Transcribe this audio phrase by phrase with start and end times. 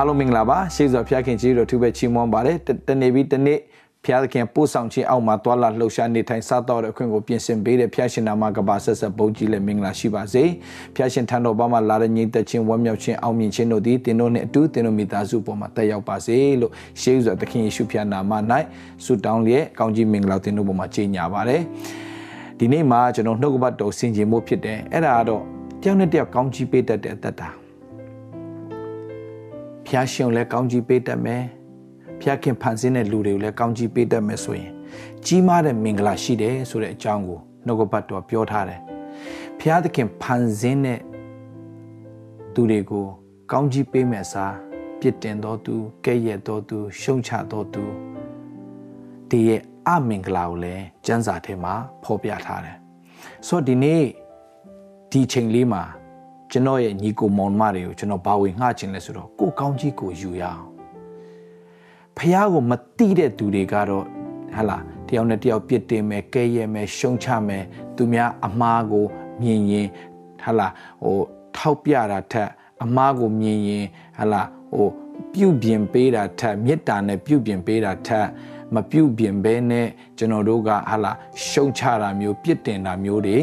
[0.00, 2.56] အားလုံးမင်္ဂလာပါရှေးစွာဖျားခင်ကြီးတို့ထူပဲချီးမွမ်းပါတယ်
[2.88, 3.58] တနေ့ပြီးတနေ့
[4.04, 10.44] ဖျားခင်ပို့ဆောင်ခြင်းအောက်မှာတွာလာလှုပ်ရှားနေထိုင်စားတော့တဲ့အခွင့်ကိုပြင်ဆင်ပေးတဲ့ဖျားရှင်နာမကပါဆက်ဆက်ဘုန်းကြီးလည်းမင်္ဂလာရှိပါစေ
[10.96, 18.32] ဖျားရှင်ထံတော်ဘာမှလာတဲ့ညီသက်ချင်းဝမ်းမြောက်ခြင်းအောင်မြင်ခြင်းတို့သည်သင်တို့နဲ့အတူသင်တို့မိသားစုပေါ်မှာတက်ရောက်ပါစေလို့ရှေးစွာသခင်ယေရှုဖျားနာမ၌
[19.04, 21.62] ဆုတောင်းလျက်ကောင်းကြီးမင်္ဂလာသင်တို့ပေါ်မှာကြီးညာပါတယ်
[22.58, 25.42] ဒီနေ့မှာကျွန်တော်နှုတ်ကပတ်တော်ဆင်ခြင်မှုဖြစ်တယ်အဲ့ဒါကတော့
[25.82, 27.59] တယောက်နဲ့တယောက်ကောင်းကြီးပေးတတ်တဲ့အသက်တာ
[29.92, 31.44] ဖျားရှင်လည်းကောင်းကြီးပေးတတ်မယ်
[32.20, 34.72] ဖျားခင်ဖန်ဆင်းတဲ့လူတွေကိုလည်းကောင်းကြီးပေးတတ်မယ်ဆိုရင်
[35.26, 38.80] ကြီးမားတဲ့မင်္ဂလာရှိတယ်ဆိုတဲ့အကြောင်းကိုနှုတ်ကပတ်တော်ပြောထားတယ်
[39.60, 41.00] ဖျားသခင်ဖန်ဆင်းတဲ့
[42.54, 43.06] သူတွေကို
[43.52, 44.54] ကောင်းကြီးပေးမယ်စား
[45.00, 47.82] ပြစ်တင်တော်သူကဲ့ရဲ့တော်သူရှုံချတော်သူ
[49.30, 52.76] ဒီရဲ့အမင်္ဂလာကိုလည်းကျမ်းစာထဲမှာဖော်ပြထားတယ်
[53.46, 54.02] ဆိုတော့ဒီနေ့
[55.12, 55.82] ဒီချိန်လေးမှာ
[56.50, 60.62] ကျွန်တော်ရဲ့ညီကိုမောင်မတွေကိုကျွန်တော်ဘာဝင်ငှချင်လဲဆိုတော့ကိုကောင်းကြီးကိုယူရအောင်
[62.16, 64.04] ဖះကိုမတိတဲ့သူတွေကတော့
[64.56, 67.64] ဟာလာတယောက်နဲ့တယောက်ပြစ်တင်မယ်ကဲရဲမယ်ရှုံချမယ်
[67.96, 69.04] သူများအမားကို
[69.42, 69.88] မြင်ရင်
[70.42, 70.68] ဟာလာ
[71.02, 71.18] ဟို
[71.56, 72.50] ထောက်ပြတာထက်
[72.82, 73.86] အမားကိုမြင်ရင်
[74.18, 74.42] ဟာလာ
[74.74, 74.88] ဟို
[75.32, 78.26] ပြုတ်ပြင်ပေးတာထက်မေတ္တာနဲ့ပြုတ်ပြင်ပေးတာထက်
[78.74, 79.86] မပြုတ်ပြင်ဘဲနဲ့
[80.18, 81.12] ကျွန်တော်တို့ကဟာလာ
[81.48, 83.36] ရှုံချတာမျိုးပြစ်တင်တာမျိုးတွေ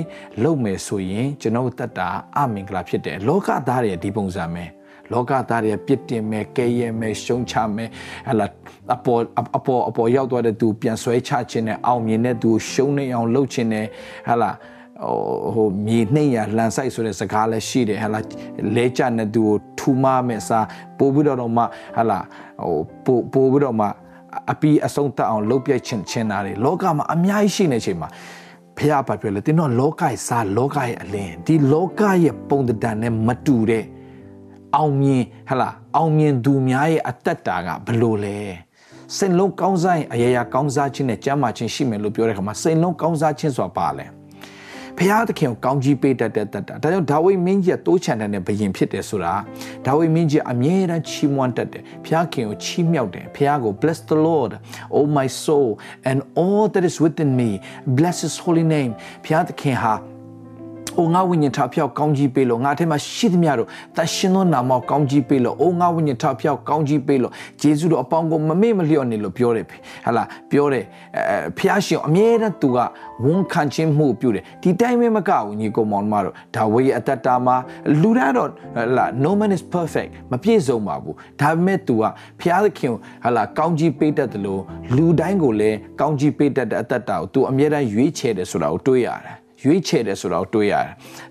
[0.44, 4.64] လုပ်မယ်ဆိုရင်ကျွန်တော်တတ်တာအမင်္ဂလာဖြစ်တယ်လောကသားတွေဒီပုံစံပဲ
[5.11, 7.89] လောကသားတွေပြစ်တင်မယ်ကဲရဲမယ်ရှုံချမယ်
[8.28, 8.48] ဟလာ
[8.95, 9.22] အပေါ်
[9.58, 13.86] အပေါ်အပေါ်ရောက်သွားတဲ့သူပြန်ဆွဲချခြင်းနဲ့အောင်မြင်တဲ့သူရှုံးနေအောင်လုပ်ခြင်းနဲ့
[14.30, 14.52] ဟလာ
[15.55, 18.20] ဟိုမြေနှိမ့်ရလန်ဆိုင်ဆိုတဲ့စကားလည်းရှိတယ်ဟလာ
[18.75, 20.66] လဲကြတဲ့သူကိုထူမမဲ့စား
[20.98, 21.64] ပို့ပြီးတော့မှ
[21.98, 22.20] ဟလာ
[22.64, 23.88] ဟိုပို့ပို့ပြီးတော့မှ
[24.52, 28.09] အပီးအဆုံးတတ်အောင်လုပ်ပြချင်ချင်တာတွေလောကမှာအများကြီးရှိနေချိန်မှာ
[28.77, 33.83] ဖះဘာပြောလဲတင်းတော့လောကရဲ့စားလောကရဲ့အလင်းဒီလောကရဲ့ပုံတံနဲ့မတူတဲ့
[34.75, 38.37] အောင်မြင်ဟလာအောင်မြင်သူများရဲ့အသက်တာကဘလို့လဲ
[39.15, 44.05] စိတ်လုံးကောင်းစားရင်အရာရာကောင်းစားခြင်းနဲ့ကြမ်းမာခြင်းရှိမယ်လို့ပြောတဲ့ခါမှာစိတ်လုံးကောင်းစားခြင်းဆိုတာပါလဲ
[44.99, 49.33] ဖះသခင်ကိုကောင်းကြီးပေးတတ်တဲ့တတ်တာဒါကြောင့်ဒါဝိမင်းကြီးကတိုးချန်တဲ့ဘယင်ဖြစ်တယ်ဆိုတာ
[49.85, 54.52] ဒါဝိမင်းကြီးအမြဲတမ်းချီးမွမ်းတတ်တယ်ဖះခင်ကိုချီးမြှောက်တယ်ဖះကို bless the lord
[54.97, 55.69] oh my soul
[56.09, 57.49] and all that is within me
[57.97, 58.91] bless his holy name
[59.25, 60.17] ဖះသခင်ဟာ
[60.99, 67.31] အိုငါဝိညာဉ်ထဖျောက်ကောင်းကြီးပေးလို့ငါထဲမှာရှိသမျှတို့တရှင်သောနာမကောင်းကြီးပေးလို့အိုငါဝိညာဉ်ထဖျောက်ကောင်းကြီးပေးလို့
[67.61, 70.86] ဂျေဇုတော်အပေါင်းကိုမမေ့မလျော့နေလို့ပြောတယ်ဟလာပြောတယ်
[71.17, 72.77] အဲဖျားရှင်အမြဲတမ်းသူက
[73.25, 77.55] ဝန်ခံခြင်းမှုပြုတယ်ဒီတိုင်းပဲမကဘူးညီကောင်မောင်မတို့ဒါဝေးအတ္တတာမှာ
[78.02, 78.52] လူရတော့ဟ
[78.95, 82.03] လာ no man is perfect မပြည့်စုံပါဘူးဒါပေမဲ့သူက
[82.41, 84.61] ဖျားသခင်ဟလာကောင်းကြီးပေးတတ်တယ်လို့
[84.95, 90.87] လူတိုင်းကိုလည်းကောင်းကြီးပေးတတ်တဲ့အတ္တတာကိုသူအမြဲတမ်းရွေးချယ်တယ်ဆိုတာကိုတွေးရတယ် ရွေးချယ်တယ်ဆိုတော့တွေးရတယ်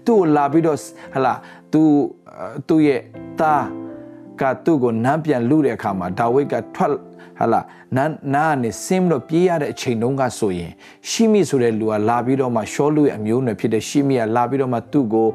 [0.07, 0.79] သူ့ကိုလာပြီးတော့
[1.15, 1.35] ဟလာ
[1.73, 1.83] သူ
[2.69, 3.01] သူ့ရဲ့
[3.41, 3.65] သား
[4.41, 6.93] ကသူ့ကိုနမ်းပြန်လူတဲ့အခါမှာဒါဝိဒ်ကထွက်
[7.39, 7.61] ဟလာ
[7.97, 10.73] နန်းနားနဲ့ဆင်းလို့ပြေးရတဲ့အချိန်တုန်းကဆိုရင်
[11.11, 15.29] ရှိမိဆိုတဲ့လူကလာပြီးတော့မှရှောလူရဲ့အမျိုးနွယ်ဖြစ်တဲ့ရှိမိကလာပြီးတော့မှသူ့ကို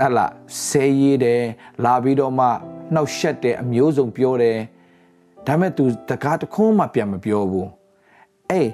[0.00, 0.26] ဟလာ
[0.66, 1.42] ဆဲရည်တယ်
[1.84, 2.46] လာပြီးတော့မှ
[2.94, 4.56] နှောက်ရှက်တယ်အမျိုးစုံပြောတယ်
[5.46, 7.68] ဒါမဲ့ तू တကားတခုံးမှပြန်မပြောဘူး
[8.50, 8.68] အေး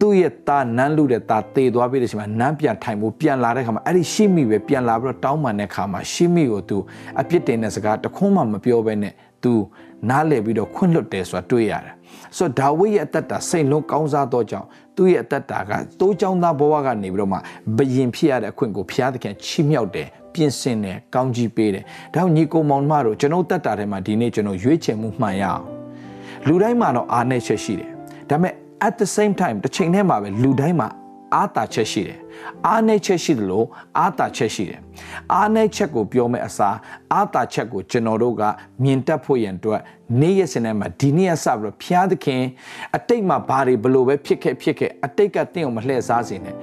[0.00, 6.78] သူ့ရဲ့သားနန်းလူတဲ့သားတေသွားပြီးတဲ့ချိန်မှာနန်းပြန်ထိုင်ဖို့ပြန်လာတဲ့ခါမှာအဲ့ဒီရှိမိပဲပြန်လာပြီးတော့တောင်းပန်တဲ့ခါမှာရှိမိကိုသူ
[7.20, 9.12] အပြစ်တင်တဲ့စကားတခွန်းမှမပြောဘဲနဲ့
[9.42, 9.52] သူ
[10.08, 11.94] နားလည်ပြီးတော့ခွင့်လွတ်တယ်ဆိုတာတွေ့ရတယ်
[12.36, 17.38] ဆိုတော့ဒါဝိရဲ့အသက်တာစိတ်လုံးကောင်းစားသောကြောင့်သူ့ရဲ့အသက်တာကတိုးချောင်းသားဘဝကနေပြီးတော့မှ
[17.76, 25.62] ဘယင်ဖြစ်ရတဲ့အခွင့်ကိုဘုရားသခင်ချီးမြှောက်တယ်ပြင်ဆင်တယ်ကောင်းကြီးပေးတယ်ဒါကြောင့်ညီကိုမောင်မတို့ကျွန်တော်တက်တာထဲမှာဒီနေ့ကျွန်တော်ရွေးချယ်မှုမှန်ရအောင်
[26.46, 27.90] လူတိုင်းမှာတော့အားနည်းချက်ရှိတယ်
[28.30, 30.88] ဒါပေမဲ့ at the same time တစ်ချိန်တည်းမှာပဲလူတိုင်းမှာ
[31.34, 32.18] အာတာချက်ရှိတယ်
[32.66, 33.66] အာနေချက်ရှိတယ်လို့
[33.98, 34.80] အာတာချက်ရှိတယ်
[35.34, 36.76] အာနေချက်ကိုပြောမဲ့အစား
[37.14, 38.42] အာတာချက်ကိုကျွန်တော်တို့က
[38.82, 39.80] မြင်တတ်ဖို့ရန်အတွက်
[40.20, 42.42] နေ့ရက်စင်ထဲမှာဒီနေ့ကစပြီးတော့ဖျားသခင်
[42.96, 46.54] အတိတ်မှာဘာတွေဘလို့ပဲဖြစ်ခဲ့ဖြစ်ခဲ့အတိတ်ကတင့်ကိုမလှည့်စားစေနဲ့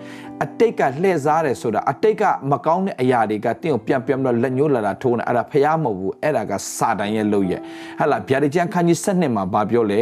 [0.43, 7.61] အတိတ်ကလှည့်စားတယ်ဆိုတာအတိတ်ကမကောင်းတဲ့အရာတွေကတင့်ကိုပြန်ပြန်တော့လက်ညှိုးလာတာထိုးနေအဲ့ဒါဖျားမဟုတ်ဘူးအဲ့ဒါကစာတန်ရဲ့လုပ်ရဲ့
[7.99, 9.99] ဟဲ့လားဗျာဒိကျန်ခန်းကြီး7နှစ်မှာဘာပြောလဲ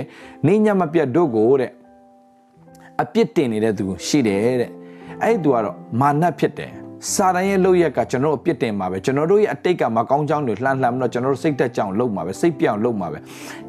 [0.48, 1.72] နေညမပြတ်တို့ကိုတဲ့
[3.02, 4.72] အပြစ်တင်နေတဲ့သူရှိတယ်တဲ့
[5.24, 6.72] အဲ့ဒီသူကတော့မာနဖြစ်တယ်
[7.14, 13.20] စာတန်ရဲ့လုပ်ရက်ကကျွန်တော်တို့အပြစ်တင်မှာပဲကျွန်တော်တို့ရဲ့အတိတ်ကမကောင်းကြောင်းတွေလှမ်းလှမ်းပြီးတော့ကျွန်တော်တို့စိတ်သက်ကြောင်လုပ်မှာပဲစိတ်ပြောင်းလုပ်မှာပဲ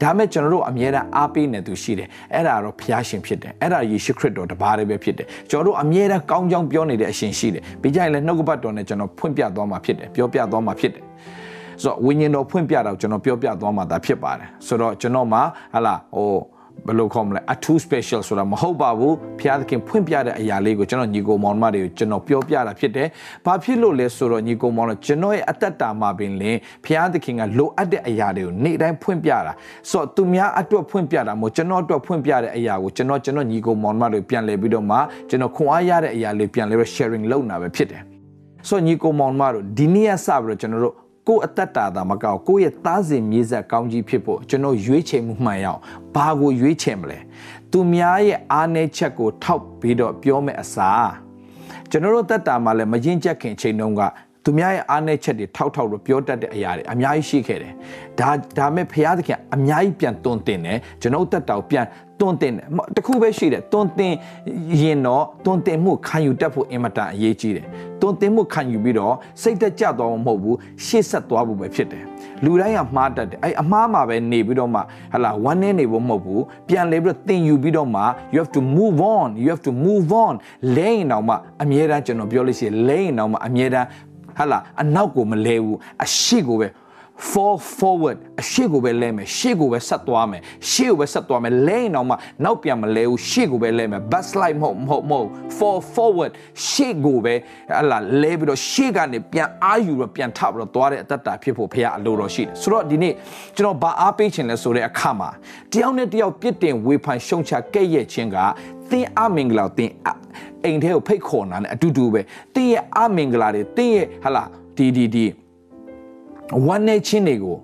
[0.02, 11.02] ဒါမဲ့ကျွန်တော်တို့အမြဲတမ်းအားပေးနေသူရှိတယ်အဲ့ဒါတော့ဘုရားရှင်ဖြစ်တယ်အဲ့ဒါယေရှုခရစ်တော်တပါးတည်းပဲဖြစ်တယ်ကျွန်တော်တို့အမြဲတမ်းကောင်းကြောင်းပြောနေတဲ့အရှင်ရှိတယ်ပြီးကြရင်လည်းနှုတ်ကပတ်တော်နဲ့ကျွန်တော်ဖွင့်ပြသွားမှာဖြစ်တယ်ပြောပြသွားမှာဖြစ်တယ်
[11.82, 15.42] ဆိုတော့ဝိညာဉ်တော်ဖွင့်ပြတော့ကျွန်တော်ပြောပြသွားမှာဒါဖြစ်ပါတယ်ဆိုတော့ကျွန်တော်မှာ
[15.74, 16.30] ဟလာဟို
[16.86, 23.08] ဘယ်လိုခေါ်မလဲအထူး special ဆိုတာမဟုတ်ပါဘူးဘုရားသခင်ဖွင့်ပြတဲ့အရာလေးကိုကျွန်တော်ညီကိုမောင်မတွေကိုကျွန်တော်ပြောပြတာဖြစ်တယ်။
[23.46, 29.52] ဘာဖြစ်လို့လဲဆိုတော့ညီကိုမောင်တို့ကျွန်တော်ရဲ့အသက်တာမှာပင်လင်ဘုရားသခင်ကလိုအပ်တဲ့အရာတွေကိုနေ့တိုင်းဖွင့်ပြတာ။
[29.90, 34.96] ဆိုတော့သူများအတွက်ဖွင့်ပြတာမဟုတ်ကျွန်တော်အတွက်ဖွင့်ပြတဲ့အရာကိုကျွန်တော်ကျွန်တော်ညီကိုမောင်မတွေပြန်လဲပြီးတော့မှ
[35.28, 38.02] ကျွန်တော်ခွန်အားရတဲ့အရာလေးပြန်လဲပြီး sharing လုပ်တာပဲဖြစ်တယ်။
[38.68, 40.94] ဆိုတော့ညီကိုမောင်မတို့ဒီနေ့ကစပြီးတော့ကျွန်တော်တို့
[41.28, 45.80] ကိုယ်အသက်တာသာမကောက်ကိုယ့်ရဲ့သားစဉ်မြေဆက်ကောင်းကြီးဖြစ်ဖို့ကျွန်တော်ရွေးချယ်မှုမှန်ရအောင်
[46.14, 47.18] ဘာကိုရွေးချယ်မလဲ
[47.70, 51.10] သူများရဲ့အားနည်းချက်ကိုထောက်ပြီးတော့ပြောမယ်အစား
[51.90, 54.02] ကျွန်တော်တို့သက်တာမှာလည်းမရင်ချက်ခင်ချိန်တုန်းက
[54.44, 57.72] သူများရဲ့အားနည်းချက်တွေထောက်ထောက်လို့ပြောတတ်တဲ့အရာတွေအများကြီးရှိခဲ့တယ်။
[58.18, 61.84] ဒါဒါမဲ့ဖရာသခင်အများကြီးပြန်တွန်းတင်တယ်ကျွန်တော်တက်တောက်ပြန်
[62.22, 62.66] တွန်းတင်တယ်
[62.96, 64.14] တခုပဲရှိတယ်တွန်းတင်
[64.80, 67.66] ရင်တော့တွန်းတင်မှုခံယူတတ်ဖို့အင်မတန်အရေးကြီးတယ်။
[68.00, 72.04] တွန်းတင်မှုခံယူပြီးတော့စိတ်သက်ကြသွားမှာမဟုတ်ဘူးရှေ့ဆက်သွားဖို့ပဲဖြစ်တယ်။
[72.44, 74.80] လူတိုင်းကမှားတတ်တယ်အဲ့အမှားမှာပဲနေပြီးတော့မှ
[75.12, 78.02] ဟလာဝမ်းနေနေဖို့မဟုတ်ဘူးပြန်လေပြီးတော့သင်ယူပြီးတော့မှ
[78.32, 80.34] you have to move on you have to move on
[80.76, 83.86] လဲရင်တော့မှအမြဲတမ်းကျွန်တော်ပြောလို့ရှိရင်လဲရင်တော့မှအမြဲတမ်း
[84.38, 86.66] ဟာလာအနောက်ကိုမလဲဘူးအရှိကိုပဲ
[87.30, 92.14] fall forward အရှိကိုပဲလဲမယ်ရှေ့ကိုပဲဆက်သွားမယ်ရှေ့ကိုပဲဆက်သွားမယ်လဲရင်တော့မှ
[92.44, 96.32] နောက်ပြန်မလဲဘူးရှေ့ကိုပဲလဲမယ် back slide မဟုတ်မဟုတ်မဟုတ် fall forward
[96.68, 97.34] ရှေ့ကိုပဲ
[97.70, 103.14] ဟာလာလဲပြီးတော့ရှေ့ကနေပြန်အာယူတော့ပြန်ထပြီးတော့သွားတဲ့အတ္တဖြစ်ဖို့ဖခင်အလိုတော်ရှိတယ်ဆိုတော့ဒီနေ့
[103.56, 105.30] ကျွန်တော်ဘာအားပေးခြင်းလဲဆိုတဲ့အခါမှာ
[105.72, 108.36] တယောက်နဲ့တယောက်ပြစ်တင်ဝေဖန်ရှုံချကဲ့ရဲ့ခြင်းက
[108.90, 109.90] သင်အမင်္ဂလာသင်
[110.64, 112.20] အိမ်ထဲကိုဖိတ်ခေါ်နာနဲ့အတူတူပဲ
[112.54, 114.44] တင်းရဲ့အမင်္ဂလာတွေတင်းရဲ့ဟာလာ
[114.76, 115.26] ဒီဒီဒီ
[116.66, 117.56] ဝမ်းနေချင်းတွေကို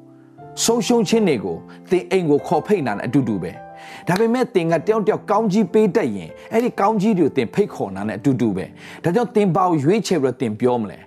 [0.65, 1.57] ဆုံးရှုံးချင်းတွေကို
[1.91, 3.53] တင်းအိမ်ကိုခေါ်ဖိတ်နာနဲ့အတူတူပဲ
[4.09, 8.65] ဒါပေမဲ့တင်ကတယောက်တယောက်ကောင်းကြီးပေးတတ်ရင်အဲ့ဒီကောင်းကြီးတွေကိုတင်ဖိတ်ခေါ်နာနဲ့အတူတူပဲ
[9.05, 10.99] ဒါကြောင့်တင်ပါကိုရွေးချယ်ပြီးတော့တင်ပြောမလဲ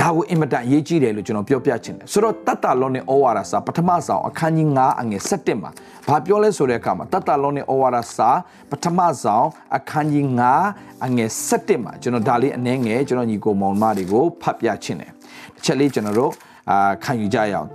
[0.00, 5.70] ဒါကိုအင်မတန်အရေးကြီးတယ်လို့ကျွန်တော်ပြောပြချင်တယ်ဆိုတော့တတ်တာလုံးနဲ့ဩဝါဒစာပထမဆောင်အခန်းကြီး9အငယ်7မှာ
[6.08, 8.30] ဘာပြောလဲဆိုတဲ့အခါမှာတတ်တာလုံးနဲ့ဩဝါဒစာ
[8.70, 10.24] ပထမဆောင်အခန်းကြီး
[10.64, 15.12] 9အငယ်7မှာကျွန်တော်ဒါလေးအနည်းငယ်ကျွန်တော်ညီကိုမောင်မတွေကိုဖတ်ပြချင်တယ်
[15.54, 16.32] တစ်ချက်လေးကျွန်တော်တို့
[16.70, 17.68] အာခံယူကြရအောင်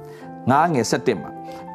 [0.51, 1.31] 9ငယ်7မှာ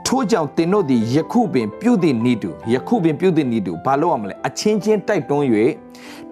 [0.07, 5.47] ထို့ကြောင့်တင်တို့သည်ယခုပင်ပြုသည့်ဤတူယခုပင်ပြုသည့်ဤတူဘာလို့ရမလဲအချင်းချင်းတိုက်တွန်း၍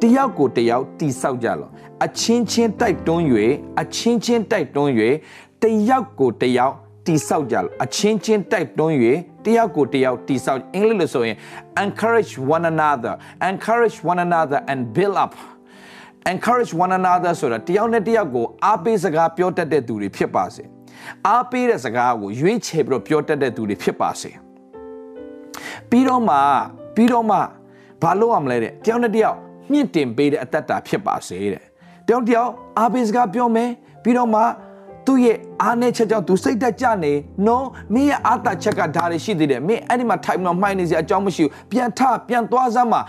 [0.00, 1.68] တယောက်ကိုတယောက်တိဆောက်ကြလော
[2.04, 3.24] အချင်းချင်းတိုက်တွန်း၍
[3.80, 4.90] အချင်းချင်းတိုက်တွန်း၍
[5.62, 6.74] တယောက်ကိုတယောက်
[7.06, 8.94] တိဆောက်ကြလောအချင်းချင်းတိုက်တွန်း၍
[9.44, 11.36] တယောက်ကိုတယောက်တိဆောက်အင်္ဂလိပ်လိုဆိုရင်
[11.84, 13.14] encourage one another
[13.50, 15.32] encourage one another and build up
[16.32, 20.64] encourage one another ဆိုတာတယောက်နဲ့တယောက်ကိုအားပေးစကားပြောတတ်တဲ့သူတွေဖြစ်ပါစေ။
[21.26, 24.30] အားပေးတဲ့စကားကိုရွေးချယ်ပြီးတော့ပြောတတ်တဲ့သူတွေဖြစ်ပါစေ
[25.90, 26.36] ပြီးတော့မှ
[26.94, 27.38] ပြီးတော့မှ
[28.02, 29.36] ဘာလို့ရမလဲတဲ့တယောက်နဲ့တယောက်
[29.70, 31.64] မြင့်တင်ပေးတဲ့အတ္တတာဖြစ်ပါစေတဲ့
[32.06, 33.70] တယောက်တယောက်အားပေးစကားပြောမယ်
[34.02, 34.42] ပြီးတော့မှ
[35.06, 37.12] သူ့ရဲ့အားနည်းချက်ကြောင့်သူစိတ်တက်ကြနေ
[37.46, 37.56] no
[37.94, 43.00] မင်းရဲ့အားတာချက်ကဒါတွေရှိသေးတယ်မင်းအဲ့ဒီမှာ type တော့မှိုင်းနေစရာအကြောင်းမရှိဘူးပြန်ထပြန်သွားစမ်းမှာ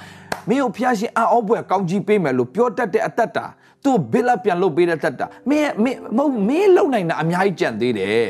[0.49, 3.45] မင်းကိုဖျားရှင်အောပွဲကောင်းကြီးပေးမယ်လို့ပြောတတ်တဲ့အတ္တတာ
[3.87, 8.25] သူ့ဘိလပြန်လုပ်ပေးတဲ့တက်တာမင်းမင်းမဟုတ်မင်းလုံနိုင်တာအများကြီးကြံသေးတယ်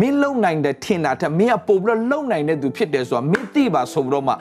[0.00, 4.32] မင်းလုံနိုင်တဲ့ထင်တာထက်မင်းကပို့ပြီးတော့လုံနိုင်တဲ့သူဖြစ်တယ်ဆိုတာမင်းသိပါဆိုတော့မှ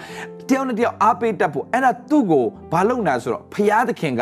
[0.50, 4.22] တယောက်နဲ့တယောက်အားပေးတတ်ဖို့အဲ့ဒါသူ့ကိုဘာလုံနိုင်ဆိုတော့ဖရာသခင်က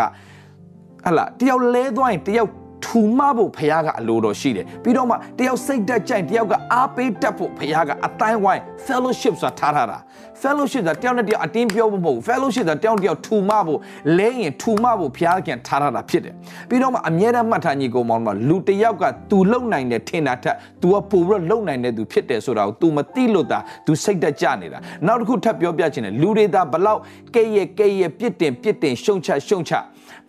[1.05, 2.51] ဟလာတယောက်လဲသွားရင်တယောက်
[2.85, 9.97] ထူမဖို့ဖခင်ကအလိုတော်ရှိတယ်ပြီးတော့မှတယောက်စိတ်တက်ကြိုင်တယောက်ကအားပေးတတ်ဖို့ဖခင်ကအတိုင်းဝိုင်း fellowship ဆိုတာထားထားတာ
[10.42, 13.78] fellowship ဆိုတာတယောက်နဲ့တယောက်အတင်းပြောဖို့မဟုတ်ဘူး fellowship ဆိုတာတယောက်တယောက်ထူမဖို့
[14.18, 16.34] လဲရင်ထူမဖို့ဖခင်ထားထားတာဖြစ်တယ်
[16.68, 27.00] ပြီးတော့မှအမြဲတမ်းမှတ်ထားညီကောင်မောင်မှာလူတယောက်က तू လုံနိုင်တယ်ထင်တာထက် तू ကပိုပြီးတော့လုံနိုင်တယ် तू ဖြစ်တယ်ဆိုတာကို तू မသိလို့သာ तू စိတ်တက်ကြနေတာနောက်တစ်ခုထပ်ပြောပြချင်တယ်လူတွေသာဘလောက်
[27.34, 29.72] ကဲ့ရဲ့ကဲ့ရဲ့ပြစ်တင်ပြစ်တင်ရှုံချရှုံချ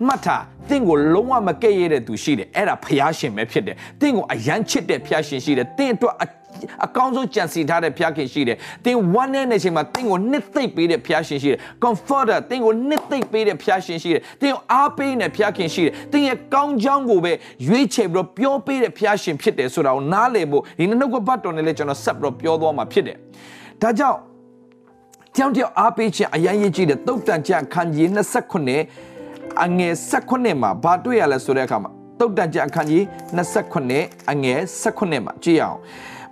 [0.07, 6.15] မှတ်ထားတင့်ကိုလုံးဝမကဲ့ရဲ့တဲ့သူရှိတယ်အဲ့ဒါဖျားရှင်ပဲဖြစ်တယ်တင့်ကိုအယမ်းချစ်တဲ့ဖျားရှင်ရှိတယ်တင့်အတွက်
[6.84, 17.32] အကောင်းဆုံးကြံစီထားတဲ့ဖျားခင်ရှိတယ်။သင်ဝမ်းနဲ့နေချိန်မှာသင်ကိုနှစ်သိမ့်ပေးတဲ့ဖျားရှင်ရှိတယ်။ comforter သင်ကိုနှစ်သိမ့်ပေးတဲ့ဖျားရှင်ရှိတယ်။သင်ကိုအားပေးတဲ့ဖျားခင်ရှိတယ်။သင်ရဲ့ကောင်းချောင်းကိုပဲ
[17.66, 23.16] ရွေးချယ်ပြီးတော့ပြောပေးတဲ့ဖျားရှင်ဖြစ်တယ်ဆိုတာကိုနားလည်ဖို့ဒီနှုတ်ကပတ်တော်နဲ့လည်းကျွန်တော်ဆက်ပြီးတော့ပြောသွားမှာဖြစ်တယ်။
[23.82, 24.18] ဒါကြောင့်
[25.34, 28.06] တယောက်တယောက်အားပေးခြင်းအရင်ရည်ကြည့်တဲ့တုတ်တန်ချခန်းကြီး
[28.66, 33.02] 29အငယ်16မှာဘာတွေ့ရလဲဆိုတဲ့အခါမှာတုတ်တန်ကြအခန်းကြီး
[33.66, 35.78] 28အငယ်16မှာကြည့်အောင်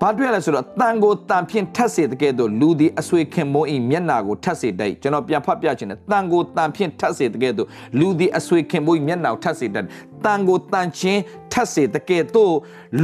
[0.01, 9.85] ဘာတွေ့ရလဲဆိုတော့တန်ကိုတန်ဖြင့်ထက်စေတဲ့ကဲ့သို့လူသည်အဆွေခင်မိုး၏မျက်နာကိုထက်စေတတ်ကျွန်တော်ပြန်ဖတ်ပြခြင်းနဲ့တန်ကိုတန်ဖြင့်ထက်စေတဲ့ကဲ့သို့လူသည်အဆွေခင်မိုး၏မျက်နာကိုထက်စေတတ်
[10.25, 11.21] တန်ကိုတန်ချင်း
[11.53, 12.53] ထက်စေတဲ့ကဲ့သို့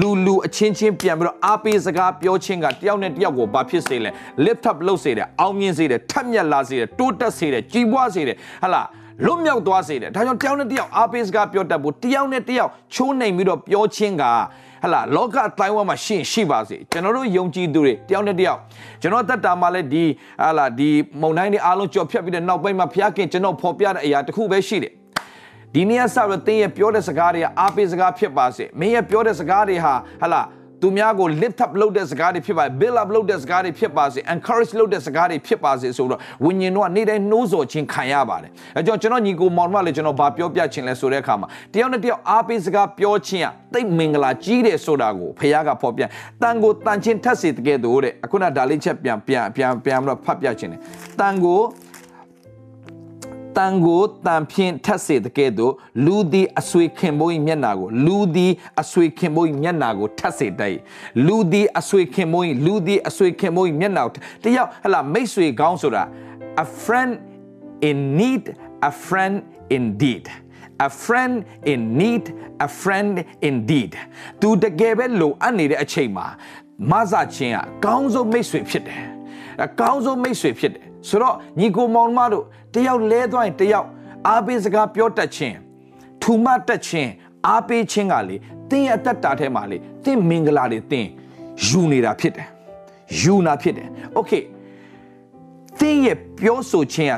[0.00, 4.10] လူလူအချင်းချင်းပြန်ပြီးတော့အားပေးစကားပြောခြင်းကတယောက်နဲ့တယောက်ကိုဘာဖြစ်စေလဲ
[4.44, 8.82] lift up လုပ်စေတယ်အောင်မြင်စေတယ်ထက်မြက်လာစေတယ်တိုးတက်စေတယ်ကြီးပွားစေတယ်ဟလာ
[9.26, 18.58] လွတ်မြောက်သွားစေတယ်ဒါကြောင့်တယောက်နဲ့တယောက်အားပေးစကားပြောတတ်ဖို့တယောက်နဲ့တယောက်ချိုးနှိမ်ပြီးတော့ပြောချင်းကဟဟလာလောကအတိုင်းဝါမှာရှင်းရှိပါစေကျွန်တော်တို့ယုံကြည်သူတွေတယောက်နဲ့တယောက်
[19.02, 20.04] ကျွန်တော်တက်တာမှာလည်းဒီ
[20.44, 24.92] ဟလာဒီမုံတိုင်းတွေအားလုံးကြော်ဖြတ်ပြီးတဲ့နောက်ပိုင်းမှာဖျားခင်ကျွန်တော်ဖော်ပြတဲ့အရာတစ်ခုပဲရှိတယ်
[25.74, 30.42] ဒီနေ့ဆောက်ရတဲ့ရဲ့ပြောတဲ့စကားတွေကအားပေးစကားဖြစ်ပါစေမင်းရဲ့ပြောတဲ့စကားတွေဟာဟလာ
[30.82, 46.02] သူများကို lift up လုပ်တဲ့စကားတွေဖြစ်ပါ build up လုပ်တဲ့စကားတွေဖြစ်ပါစေ encourage လုပ်တဲ့စကားတွေဖြစ်ပါစေဆိုတော့ဝိညာဉ်တို့ကနေ့တိုင်းနှိုးဆော်ခြင်းခံရပါတယ်အဲကြောင့်ကျွန်တော်ညီကိုမောင်မလည်းကျွန်တော်ဗာပြောပြခြင်းလဲဆိုတဲ့အခါမှာတယောက်နဲ့တယောက်အားပေးစကားပြောခြင်းကတိတ်မင်္ဂလာကြီးတယ်ဆိုတာကိုဖခင်ကဖော်ပြ
[46.42, 50.80] တန်ကိုတန်ချင်းထက်စေတကယ်တော့တဲ့အခုနဒါလေးချက်ပြန်ပြန်ပြန်ပြန်ပြီးတော့ဖတ်ပြခြင်းတယ်
[51.20, 51.60] တန်ကို
[53.56, 55.72] တန်ကိုတန်ဖြင့်ထက်စေတဲ့ကဲ့သို့
[56.04, 60.76] လူသည်အဆွေခင်ဘိုး၏မျက်နာကိုလူသည်အဆွေခင်ဘိုး၏မျက်နာကိုထက်စေတတ်
[61.26, 66.02] လူသည်အဆွေခင်ဘိုး၏လူသည်အဆွေခင်ဘိုး၏မျက်နာကိုတယောက်ဟလာမိတ်ဆွေကောင်းဆိုတာ
[66.64, 67.12] a friend
[67.88, 68.44] in need
[68.88, 69.36] a friend
[69.76, 70.24] indeed
[70.86, 71.34] a friend
[71.72, 72.24] in need
[72.66, 73.14] a friend
[73.48, 73.92] indeed
[74.40, 76.26] သူတကယ်ပဲလိုအပ်နေတဲ့အချိန်မှာ
[76.90, 79.02] မဆချင်းကကောင်းဆုံးမိတ်ဆွေဖြစ်တယ်
[79.64, 83.87] အကောင်းဆုံးမိတ်ဆွေဖြစ်တယ် ဆိုတော့ညီကိုမောင်မတို့တယောက်လဲသွားရင်တယောက်
[84.27, 85.57] အားပေးစကားပြောတတ်ခြင်း
[86.21, 87.11] ထူမတတ်ခြင်း
[87.47, 88.35] အားပေးခြင်းကလေ
[88.69, 91.09] တင်းရဲ့အသက်တာထဲမှာလေတင်းမင်္ဂလာတွေတင်း
[91.65, 92.47] ယူနေတာဖြစ်တယ်
[93.19, 94.31] ယူနာဖြစ်တယ်โอเค
[95.79, 97.13] တင်းရဲ့ပြောဆိုခြင်းက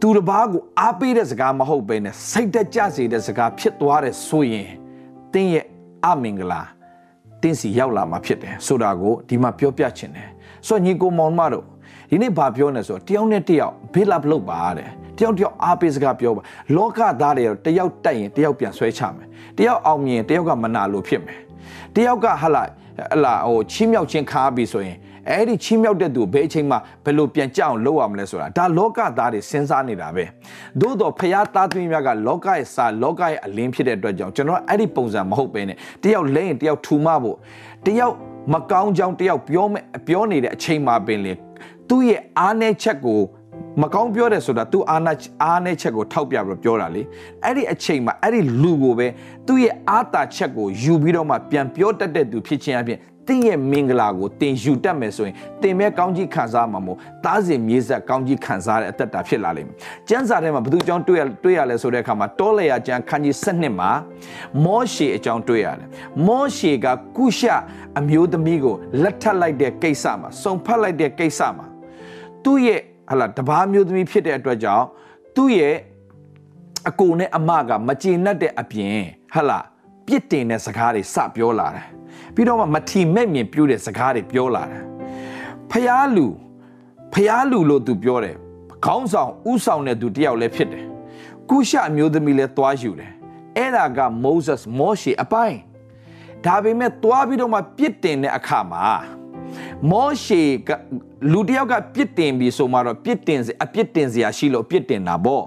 [0.00, 4.70] သူတစ်ပါးကိုအားပေးတဲ့စကားမဟုတ်ဘဲနဲ့စိတ်တက်ကြစေတဲ့စကားဖြစ်သွားတယ်ဆိုရင်
[5.32, 5.66] တင်းရဲ့
[6.04, 6.62] အမင်္ဂလာ
[7.42, 10.28] တင်းစီရောက်လာမှာဖြစ်တယ်ဆိုတာကိုဒီမှာပြောပြချင်တယ်
[10.66, 11.64] ဆိုတော့ညီကိုမောင်မတို့
[12.09, 16.41] ဒီနေ့ဘာပြောနေဆိုတော့တယောက်နဲ့တယောက်ဘေးလပ်လုပ်ပါတဲ့တယောက်တယောက်အားပေးစကားပြောပါ
[16.75, 21.39] လောကသားတွေတယောက်တိုက်ရင်တယောက်ပြန်ဆွဲချမယ်တယောက်အောင်မြင်တယောက်ကမနာလို့ဖြစ်မယ်
[21.95, 22.63] တယောက်ကဟလာ
[23.11, 24.97] ဟလာဟိုချီးမြှောက်ခြင်းခါပြီးဆိုရင်
[25.29, 30.23] အဲ့ဒီချီးမြှောက်တဲ့သူဘယ်အချိန်မှဘယ်လိုပြန်ကြအောင်လုပ်ရမလဲဆိုတာဒါလောကသားတွေစဉ်းစားနေတာပဲ
[30.79, 37.37] သို့တော့ဖရာသားသမီးများကလောကရဲ့စာလောကရဲ့အလင်းဖြစ်တဲ့အတွက်ကြောင့်ကျွန်တော်အဲ့ဒီပုံစံမဟုတ်ပဲနဲ့တယောက်လဲရင်တယောက်ထူမဖို့
[37.85, 38.15] တယောက်
[38.53, 41.33] မကောင်းကြောင်းတယောက်ပြောမဲ့ပြောနေတဲ့အချိန်မှာပင်လေ
[41.89, 43.21] သူ့ရဲ့အားနည်းချက်ကို
[43.81, 45.13] မကောင်းပြောတယ်ဆိုတာသူအားနာ
[45.43, 47.01] အားနည်းချက်ကိုထောက်ပြပြီးပြောတာလေ
[47.43, 49.07] အဲ့ဒီအချိန်မှာအဲ့ဒီလူကိုပဲ
[49.47, 59.77] သူ့ရဲ့အားတာချက်ကိုယူပြီးတော့မှပြန်ပြောတတ်တဲ့သူဖြစ်ခြင်းအပြင်တင်းရဲ့မင်္ဂလာကိုတင်ယူတတ်မယ်ဆိုရင်တင်မဲ့ကောင်းကြီးခံစားမှာမို့တားစဉ်မြေဆက်ကောင်းကြီးခံစားတဲ့အသက်တာဖြစ်လာလိမ့်မယ်။
[60.09, 63.89] ကျမ်းစာထဲမှာဘုသူအကြောင်းတွေ့ရတွေ့ရလဲဆိုတဲ့အခါမှာတောလေယာကျမ်းခန်းကြီး7မှာ
[64.65, 65.87] မောရှေအကြောင်းတွေ့ရတယ်။
[66.27, 67.47] မောရှေကကုရှ
[67.99, 71.65] အမျိုးသမီးကိုလက်ထပ်လိုက်တဲ့ကိစ္စမှာစုံဖက်လိုက်တဲ့ကိစ္စမှာ
[72.47, 74.85] သူ့ရဲ့ဟလာတဘာမျိုးသမီးဖြစ်တဲ့အတွက်ကြောင့်
[75.35, 75.75] သူ့ရဲ့
[76.89, 78.99] အကိုနဲ့အမကမကျေနပ်တဲ့အပြင်
[79.33, 79.59] ဟလာ
[80.07, 81.85] ပြစ်တင်တဲ့စကားတွေစပြောလာတယ်
[82.35, 84.83] ပြီးတော့မှမထီမဲ့မြင်ပြူးတဲ့စကားတွေပြောလာတယ်
[85.71, 86.27] ဖျားလူ
[87.13, 88.35] ဖျားလူလို့သူပြောတယ်
[88.85, 90.85] ခေါင်းဆောင်ဥဆောင်တဲ့သူတယောက်လည်းဖြစ်တယ်
[91.49, 93.11] ကုရှအမျိုးသမီးလည်းသွားယူတယ်
[93.57, 95.59] အဲ့ဒါက Moses မောရှေအပိုင်း
[96.45, 98.85] ဒါပေမဲ့သွားပြီးတော့မှပြစ်တင်တဲ့အခါမှာ
[99.91, 100.69] မောရှေက
[101.31, 105.45] လူတယောက်ကပြစ်တင်ပြီးဆိုမှတော့ပြစ်တင်စအပြစ်တင်စရာရှိလို့ပြစ်တင်တာပေါ့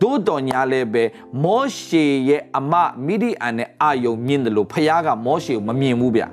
[0.00, 1.04] သို့တော်ညာလည်းပဲ
[1.44, 2.72] မောရှေရဲ့အမ
[3.06, 6.24] မိဒီအန်နဲ့အာယုံမြင်တယ်လို့ဖခင်ကမောရှေကိုမမြင်ဘူးဗျ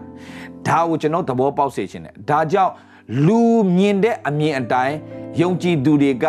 [0.67, 2.74] ဒါကိုကျွန်တော်သဘောပေါက်စေချင်တယ်ဒါကြောင့်
[3.25, 3.41] လူ
[3.77, 4.95] မြင်တဲ့အမြင်အတိုင်း
[5.41, 6.25] ယုံကြည်သူတွေက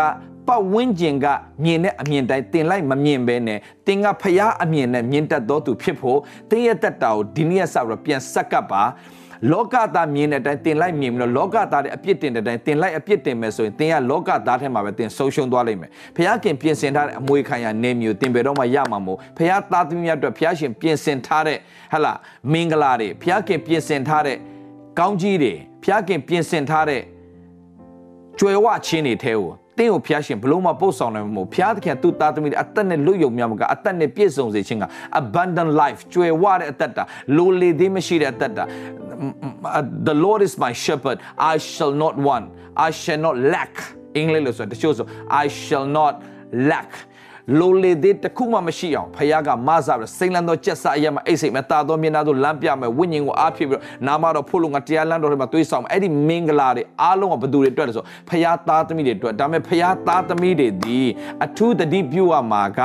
[0.47, 1.27] ပတ်ဝန်းကျင်က
[1.65, 6.19] မြင်တဲ့အမြင်တိုင်းတင်လိုက်မမြင်ဘဲနဲ့တင်ကဖျားအမြင်နဲ့မြင်တတ်သောသူဖြစ်ဖို့
[6.51, 8.83] တင်းရဲ့တက်တာကိုဒီနေ့ဆက်ပြီးပြန်ဆက်ကပ်ပါ
[9.53, 21.59] လောကသားမြင်တဲ့အတိုင်းတင်လိုက်မြင်ပြီးတော့လောကသားတွေအပြစ်တင်တဲ့အတိုင်းတင်လိုက်အပြစ်တင်မယ်ဆိုရင်တင်ကလောကသားထဲမှာပဲတင်ဆုံးရှုံးသွားလိမ့်မယ်။ဖះခင်ပြင်ဆင်ထားတဲ့အမွေခံရနေမျိုးတင်ပေတော့မှရမှာမို့ဖះသားသမီးများအတွက်ဖះရှင်ပြင်ဆင်ထားတဲ့
[21.93, 22.13] ဟလာ
[22.53, 24.37] မင်္ဂလာတွေဖះခင်ပြင်ဆင်ထားတဲ့
[24.99, 25.53] ကောင်းကြီးတွေ
[25.85, 27.03] ဖះခင်ပြင်ဆင်ထားတဲ့
[28.39, 34.85] ကြွယ်ဝခြင်းတွေထဲကို တင်းကိုဖျားရှင်ဘလို့မှပို့ဆောင်နိုင်မှာမဟုတ်ဖျားသခင်သူ့သားသမီးတွေအသက်နဲ့လွတ်ယုံများမကအသက်နဲ့ပြည့်စုံစေခြင်းက
[35.21, 37.03] abundant life ကြွယ်ဝတဲ့အသက်တာ
[37.37, 38.65] လိုလေသေးမရှိတဲ့အသက်တာ
[40.09, 41.19] the Lord is my shepherd
[41.53, 42.45] I shall not want
[42.87, 43.75] I shall not lack
[44.17, 45.07] အင်္ဂလိပ်လို့ဆိုတချို့ဆို
[45.43, 46.15] I shall not
[46.71, 46.91] lack
[47.57, 61.01] လိုလေသေးတခုမှမရှိအောင်ဖခင်ကမဆပြီးစိန်လန်းသောကြက်စားအရမအိတ်စိတ်မတာသောမျက်နှာသို့လမ်းပြမယ်ဝိညာဉ်ကိုအားဖြစ်ပြီးတော့နာမတော်ဖို့လို့ငါတရားလမ်းတော်ထဲမှာတွေးဆောင်အဲ့ဒီမင်္ဂလာတွေအားလုံးကဘသူတွေအတွက်လဲဆိုဖခင်သားသမီးတွေအတွက်ဒါပေမဲ့ဖခင်သားသမီးတွေဒီ
[61.45, 62.81] အထူးတတိပြုရမှာက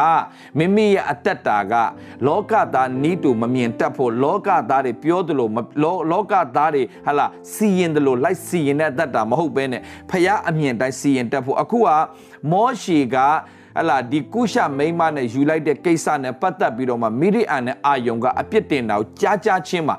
[0.57, 1.73] မိမိရဲ့အသက်တာက
[2.27, 5.47] လောကသားနီးတူမမြင်တတ်ဖို့လောကသားတွေပြောသလို
[6.11, 11.89] လောကသားတွေဟလာစီရင်သလိုလိုက်စီရင်တဲ့အသက်တာမဟုတ်ဘဲနဲ့ဖခင်အမြင်တိုင်းစီရင်တတ်ဖို့အခုက
[12.51, 13.17] မောရှေက
[13.77, 19.95] ဟလာဒီကုရှမိမနဲ့ယူလိုက်တဲ့ကိစ္စနဲ့ပတ်သက်ပြီးတော့မှမိရိအန်နဲ့အာယုံကအပြစ်တင်တာကိုကြားကြားချင်းမှာ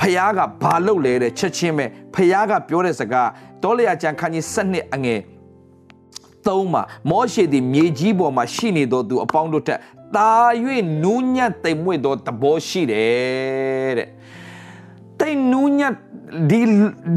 [0.00, 3.28] ဖះကဘာလုပ်လဲတဲ့ချက်ချင်းပဲဖះကပြောတဲ့စကား
[3.62, 5.20] တောလျာကျန်ခန်းကြီး7နှစ်အငယ်
[6.46, 9.78] သုံးမှာမောရှေသည်မြေကြီးပေါ်မှာရှိနေသောသူအပေါင်းတို့ထက်
[10.16, 10.30] တာ၍
[11.02, 14.08] နူးညံ့တိမ်မွေ့သောသဘောရှိတယ်တဲ့
[15.20, 15.92] တိတ်နူးညံ့
[16.50, 16.60] ဒီ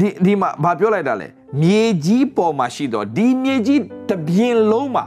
[0.00, 1.28] ဒီဒီမှာဘာပြောလိုက်တာလဲ
[1.62, 5.04] မြေကြီးပေါ်မှာရှိတော့ဒီမြေကြီးတပြင်းလုံးမှာ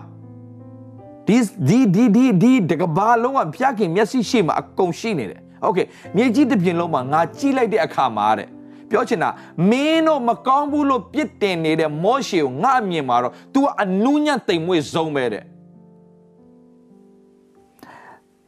[1.30, 1.38] ဒီ
[1.68, 5.78] ဒီဒီဒီဒီတကဘာလုံးကဖျားခင်မျက်စိရှိမှာအကုန်ရှိနေတယ်โอเค
[6.16, 8.48] မြေကြီးတပြင်းလုံးမှာငါကြည့်လိုက်တဲ့အခါမှာတဲ့
[8.90, 9.30] ပြောချင်တာ
[9.70, 15.44] မင်းတို့မကောင်းဘူးလို့ပြစ်တင်နေတဲ့မောရှေကိုငါအမြင်မှာတော့ तू ကအနူးညံ့တိမ်မွေ့ဆုံးပဲတဲ့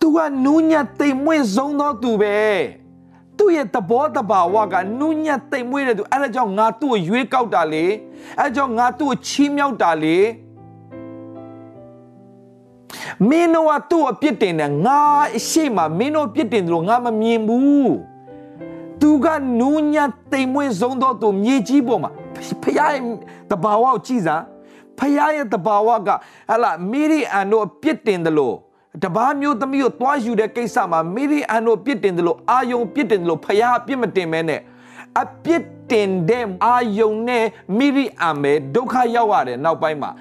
[0.01, 2.37] သူကနူးညံ့တိမ်မွေ့ဆုံးတော့သူပဲ
[3.39, 7.87] သူ့ရဲ့သဘောတဘာဝကနူးညံ့တိမ်မွေ့တဲ့သူအဲ့ဒါကြောင့်ငါသူ့ကိုရွေးကောက်တာလေ
[8.39, 10.19] အဲ့ဒါကြောင့်ငါသူ့ကိုချီးမြှောက်တာလေ
[13.30, 15.00] မင်းတို့ကသူ့အပြစ်တင်တယ်ငါ
[15.38, 17.94] အရှိမမင်းတို့ပြစ်တင်တယ်လို့ငါမမြင်ဘူး
[19.02, 19.28] သူက
[19.60, 22.12] နူးညံ့တိမ်မွေ့ဆုံးတော့သူမြေကြီးပေါ်မှာ
[22.62, 23.00] ဖခင်ရဲ့
[23.52, 24.44] တဘာဝကိုကြည်စား
[25.00, 26.10] ဖခင်ရဲ့တဘာဝက
[26.50, 28.56] ဟလာမိရိအန်တို့ပြစ်တင်တယ်လို့
[29.04, 34.62] တပားမျိုးသမီးကိုတွားယူတဲ့ကိစ္စမှာမိရိအန်တို့ပြစ်တင်တယ်လို့အာယုံပြစ်တင်တယ်လို့ဖခင်အပြစ်မတင်မဲနဲ့
[35.22, 37.46] အပြစ်တင်တဲ့အာယုံနဲ့
[37.78, 40.12] မိရိအန်ပဲဒုက္ခရောက်ရတယ်နောက်ပိုင်းမှာ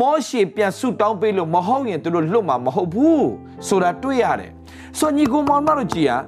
[0.00, 3.28] မောရှေပြန်ဆုတောင်းပေးလို့မဟုတ်ရင်သူတို့လွတ်မှာမဟုတ်ဘူး
[3.68, 4.50] ဆိုတာတွေ့ရတယ်
[4.98, 6.18] ဆိုညီကိုမောင်မတို့ကြည်ဟာ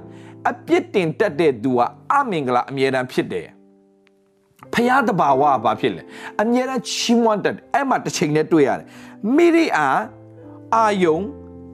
[0.49, 1.79] အပြစ်တင်တတ်တဲ့သူက
[2.13, 3.47] အမင်္ဂလာအမြဲတမ်းဖြစ်တယ်
[4.73, 6.01] ဖျားတဘာဝဘာဖြစ်လဲ
[6.41, 8.85] အမြဲတမ်းချီးမွမ်းတတ်တယ်အဲ့မှာတစ်ချိန်နဲ့တွေ့ရတယ်
[9.35, 9.87] မိရိအာ
[10.75, 11.17] အာယုံ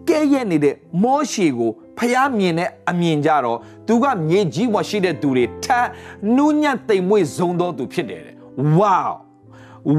[0.10, 5.88] ကဲ့ရဲ့နေတဲ့မောရှေကိုဖျားမြင်တဲ့အမြင်ကြတော့သူကမြေကြီးပေါ်ရှိတဲ့သူတွေထပ်
[6.36, 8.36] နူးညံ့တိမ်မွေ့ဇုံတော်သူဖြစ်တယ်တဲ့
[8.78, 9.02] ဝေါ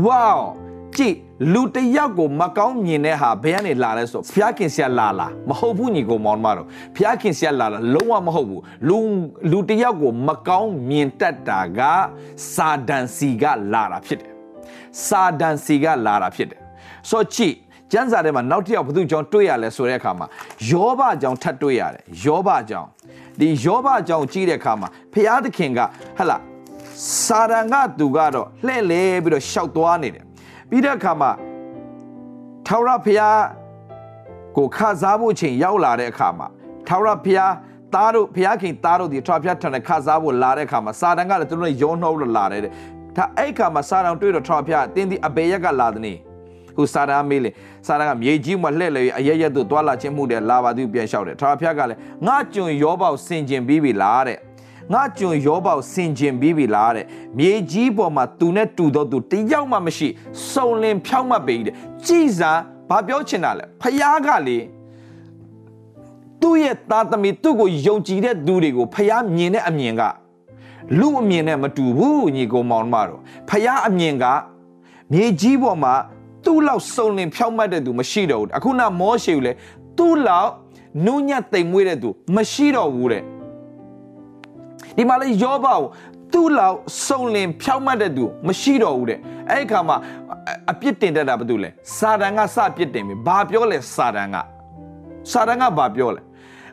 [0.05, 0.31] ဝေါ
[0.99, 1.15] ကြည့်
[1.53, 8.99] လူတယောက်ကိုမကောင်းမြင်တဲ့ဟာဘယ်ကနေလာလဲဆိုဖျားခင်ဆရာလာလာမဟုတ်ဘူးညီကိုမောင်မတော်ဖျားခင်ဆရာလာလာလုံးဝမဟုတ်ဘူးလူ
[9.51, 11.81] လူတယောက်ကိုမကောင်းမြင်တတ်တာက
[12.55, 14.33] စာဒန်စီကလာတာဖြစ်တယ်
[15.07, 16.61] စာဒန်စီကလာတာဖြစ်တယ်
[17.11, 17.55] ဆိုကြည့်
[17.93, 20.27] ကျမ်းစာထဲမှာနောက်တစ်ယောက်ဘသူကြောင့်တွေ့ရလဲဆိုတဲ့အခါမှာ
[20.71, 22.89] ယောဘကြောင့်ထပ်တွေ့ရတယ်ယောဘကြောင့်
[23.41, 25.81] ဒီယောဘကြောင့်ကြည့်တဲ့အခါမှာဖျားသခင်က
[26.19, 26.37] ဟလာ
[27.25, 30.28] စာရန်ကသူကတော့လှဲ့လဲပြီးတော့ရှောက်သွားနေတယ်
[30.71, 31.31] ပြီးတဲ့အခါမှာ
[32.67, 33.41] ထာဝရဘုရား
[34.57, 36.47] ကိုခစားဖို့ချိန်ရောက်လာတဲ့အခါမှာ
[36.89, 37.53] ထာဝရဘုရား
[37.95, 42.73] သားတို့ဘုရားခင်သားတို့ဒီထာဝရဘုရားထံခစားဖို့လာတဲ့အခါမှာစာတန်ကလည်းသူတို့ရောနှောလို့လာတယ်တဲ့
[43.17, 46.17] ဒါအဲ့ခါမှာစာတန်တွေ့တော့ထာဝရဘုရားတင်းဒီအဘေရက်ကလာတဲ့နေ့
[46.77, 47.51] ဟိုစာတန်မေးလေ
[47.87, 54.39] စာတန်ကမြေကြီးမှာလှဲ့လေအရရက်တို့တွာလာခြင်းမှုတဲ့လာပါသူပြန်လျှောက်တယ်ထာဝရဘုရားကလည်းငါကျွန်ယောဘောက်ဆင်ကျင်ပြီးပြီလားတဲ့
[54.93, 57.07] ငါကျွန်ယောဘောက်ဆင်ကျင်ပြီးပြီလားတဲ့
[57.39, 60.09] မြေကြီးပေါ်မှာသူနဲ့တူတော့သူတယောက်မှမရှိ
[60.53, 61.75] စုံလင်ဖြောင်းမှတ်ပေတဲ့
[62.07, 64.59] ကြည်စားဘာပြောချင်တာလဲဖယားကလေ
[66.41, 70.03] သူ့ရဲ့သားသမီးသူ့ကိုယုံကြည်တဲ့သူတွေကိုဖယားမြင်တဲ့အမြင်က
[70.99, 74.25] လူအမြင်နဲ့မတူဘူးညီကောင်မောင်မတော်ဖယားအမြင်က
[75.13, 75.95] မြေကြီးပေါ်မှာ
[76.45, 79.53] သူ့လောက်စုံလင်ဖြောင်းမှတ်တဲ့သူမရှိတော့ဘူးအခုနမောရှေကိုလေ
[79.99, 80.51] သူ့လောက်
[81.07, 83.23] နုညံ့တိမ်မွေးတဲ့သူမရှိတော့ဘူးတဲ့
[84.99, 85.81] ဒီမှာလေယောဘကို
[86.33, 89.19] သူ့လောက်စုံလင်ဖြောင်းမှတ်တဲ့သူမရှိတော့ဘူးတဲ့
[89.51, 89.97] အဲ့ဒီခါမှာ
[90.71, 94.37] အပြစ်တင်တတ်တာဘာလို့လဲစာတန်ကစပြစ်တင်ပြီဘာပြောလဲစာတန်က
[95.33, 96.23] စာတန်ကဘာပြောလဲ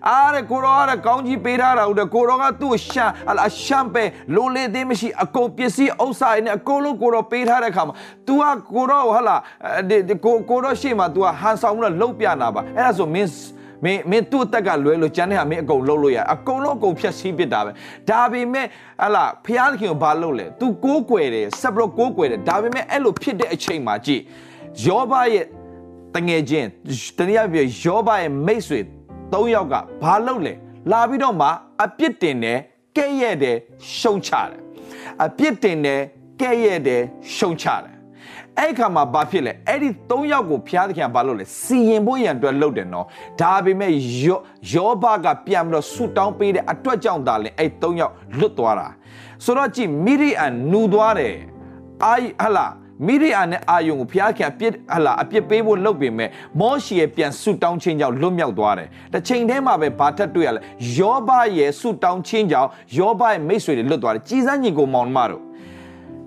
[0.07, 4.03] အားရကိုရောရကောင်းကြီးပေးထားတာဟုတ်တယ်ကိုရောကသူ့ရှမ်းအလားရှမ်းပဲ
[4.35, 7.95] လိုလေသေးမရှိအကုန်ပစ္စည်းဥစ္စာတွေနဲ့အကုန်လုံးကိုရောပေးထားတဲ့ခါမှာ
[8.27, 8.43] तू က
[8.75, 9.37] ကိုရောဟလာ
[10.25, 13.29] ကိုကိုရောရှေ့မှာ तू ကဟန်ဆောင်လို့လှုပ်ပြနာပါအဲ့ဒါဆိုမင်း
[13.85, 17.71] မင်းမင်းသူ့အသက်ကလွဲလို့ကျန်တဲ့ဟာမင်းအကုန်လုံးလို့ရအကုန်လုံးအကုန်ဖြတ်စည်းပစ်တာပဲ
[18.09, 18.65] ဒါပေမဲ့
[19.03, 24.21] ဟလာဖျားသခင်ကိုဘာလုပ်လဲ तू ကိုးကွယ်တယ်ဆက်ပြီးတော့ကိုးကွယ်တယ်ဒါပေမဲ့အဲ့လိုဖြစ်တဲ့အချိန်မှာကြည့်
[24.85, 25.45] ယောဘရဲ့
[26.15, 26.67] တငယ်ချင်း
[27.17, 28.79] တနည်းအားဖြင့်ယောဘရဲ့မိတ်ဆွေ
[29.31, 30.53] ၃ယောက်ကဘာလုပ်လဲ
[30.91, 31.47] လာပြီးတော့မှ
[31.83, 32.59] အပြစ်တင်တယ်
[32.97, 33.57] ကဲ့ရဲ့တယ်
[33.97, 34.61] ရှုံချတယ်
[35.25, 36.01] အပြစ်တင်တယ်
[36.41, 37.01] ကဲ့ရဲ့တယ်
[37.35, 37.94] ရှုံချတယ်
[38.59, 43.05] အဲ့ခါမှာဘာဖြစ်လဲအဲ့ဒီ၃ယောက်ကိုဖျားသခင်ကဘာလုပ်လဲစီရင်ဖို့ရန်အတွက်လုပ်တယ်နော်
[43.41, 43.91] ဒါပေမဲ့
[44.21, 44.39] ယော
[44.73, 48.87] ယောဘကပြန်ပြီးတော့ဆူတောင်းပေးတဲ့အတွက်ကြောင့်ဒါလည်းအဲ့၃ယောက်လွတ်သွားတာ
[49.43, 51.35] ဆိုတော့ကြည့်မိရိအန်နူသွားတယ်
[52.03, 52.67] အာဟလာ
[53.07, 60.61] မိရိယာနဲ့အာယုံကိုဘုရားခင်အပြစ်ဟလာအပြစ်ပေးဖို့လုပ်ပေမဲ့မောရှေရဲ့ပြန်ဆုတောင်းခြင်းကြောင့်လွတ်မြောက်သွားတယ်။တစ်ချိန်တည်းမှာပဲဘာထက်တွေ့ရလဲ။
[60.97, 65.43] ယောဘရဲ့ဆုတောင်းခြင်းကြောင့်ယောဘရဲ့မိတ်ဆွေတွေလွတ်သွားတယ်။ကြီးစန်းညီကိုမောင်မတို့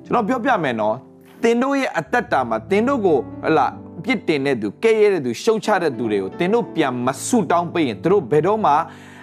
[0.05, 0.97] ကျွန်တော်ပြောပြမယ်နော်။
[1.42, 3.66] တင်တို့ရဲ့အသက်တာမှာတင်တို့ကိုဟလာ
[4.05, 8.72] ပြစ်တင်တဲ့သူကဲရဲတဲ့သူရှုံချတဲ့သူတွေကိုတင်တို့ပြန်မဆုတောင်းပေးရင်တို့ဘယ်တော့မှ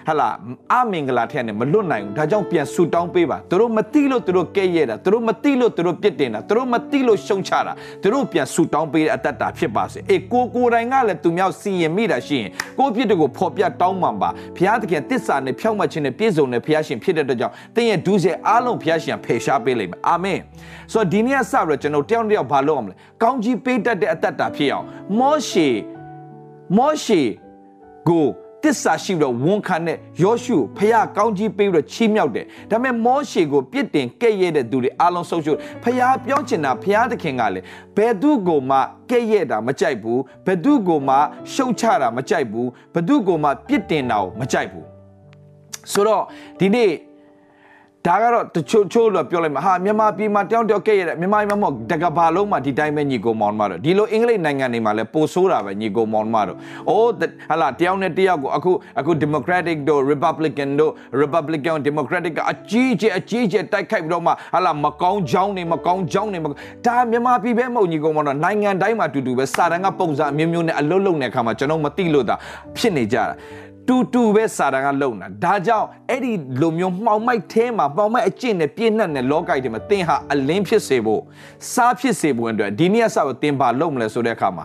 [0.06, 0.28] ဟလာ
[0.72, 20.40] အမင်္ဂလာထက်နဲ့မလွတ်နိုင်ဘူးဒါကြောင့်ပြန်ဆူတောင်းပေးပါသူတို့မတိလို့သူတို့ကဲ့ရဲ့တာသူတို့မတိလို့သူတို့ပြစ်တင်တာသူတို့မတိလို့ရှုံချတာသူတို့ပြန်ဆူတောင်းပေးတဲ့အတ္တတာဖြစ်ပါစေအေးကိုကိုတိုင်ကလည်းသူမြောက်စီရင်မိတာရှိရင်ကိုပြစ်တွေကိုဖော်ပြတောင်းမှန်ပါဘုရားသခင်တစ္ဆာနဲ့ဖြောင့်မတ်ခြင်းနဲ့ပြည့်စုံတဲ့ဘုရားရှင်ဖြစ်တဲ့အတွက်ကြောင့်တင်းရဲ့ဒုစရိုက်အားလုံးဘုရားရှင်ဖယ်ရှားပေးလိမ့်မယ်အာမင်
[20.92, 24.86] ဆိုတော့ဒီနေ့ကစပြီးတော့ကျွန်တော်တယောက်တယောက်ဘာလုပ်အောင်လဲကောင်းကြီးပေးတတ်တဲ့အတ္တတာဖြစ်အောင်
[25.18, 25.68] မောရှေ
[26.76, 27.22] မောရှေ
[28.08, 28.26] ကို
[28.66, 37.64] တစ္ဆာရှိပြီးတော့ဝန်ခံတဲ့ယောရှုဖခင်ကောင်းကြီးပေးပြီးတော့ချီးမြှောက်တယ်ဒါပေမဲ့မောရှေကိုပြစ်တင်ကဲ့ရဲ့တဲ့သူတွေအားလုံးဆုံးရှုံးဖခင်ပြောချင်တာဖခင်သခင်ကလည်း
[37.96, 38.76] ဘယ်သူကိုမှ
[39.10, 41.14] ကဲ့ရဲ့တာမကြိုက်ဘူးဘယ်သူကိုမှ
[41.52, 44.86] ရှုံချတာမကြိုက်ဘူးဘယ်သူကိုမှပြစ်တင်တာကိုမကြိုက်ဘူး
[45.92, 46.22] ဆိုတော့
[46.60, 46.90] ဒီနေ့
[48.06, 57.12] ဒါကတော့တချို့ချို့လို့ပြောလိုက်မှာဟာမြန်မာပြည်မှာတယောက်တယောက်ကဲ့ရတယ်မြန်မာပြည်မှာမဟုတ်တကဘာလုံးမှာဒီတိုင်းပဲညီကိုမောင်မတို့ဒီလိုအင်္ဂလိပ်နိုင်ငံတွေမှာလည်းပိုဆိုးတာပဲညီကိုမောင်မတို့အိုး
[57.50, 60.92] ဟာလာတယောက်နဲ့တယောက်ကိုအခုအခု democratic တို့ republican တို့
[61.22, 66.38] republican democratic ကအကြီးကျယ်အကြီးကျယ်တိုက်ခိုက်ပြီးတော့မှဟာလာမကောင်းကြောင်းနေမကောင်းကြောင်းနေ
[66.86, 72.34] ဒါမြန်မာပြည်ပဲမဟုတ်ညီကိုမောင်တို့နိုင်ငံတိုင်းမှာအတူတူပဲစာတန်းကပုံစံအမျိုးမျိုးနဲ့အလုတ်လုံတဲ့အခါမှာကျွန်တော်မသိလို့တာ
[72.76, 73.34] ဖြစ်နေကြတာ
[73.88, 81.22] တူတူပဲစာတန်ကလုံတာဒါကြောင့်အဲ့ဒီလိုမျိုးမှောင်မိုက်ထဲမှာမှောင်မိုက်အကျင့်နဲ့ပြည့်နှက်တဲ့လောကကြီးထဲမှာသင်ဟာအလင်းဖြစ်စေဖို့
[81.72, 84.64] စားဖြစ်စေဖို့အတွက်ဒီနေ့ကစတော့သင်ပါလုံမလဲဆိုတဲ့အခါမှာ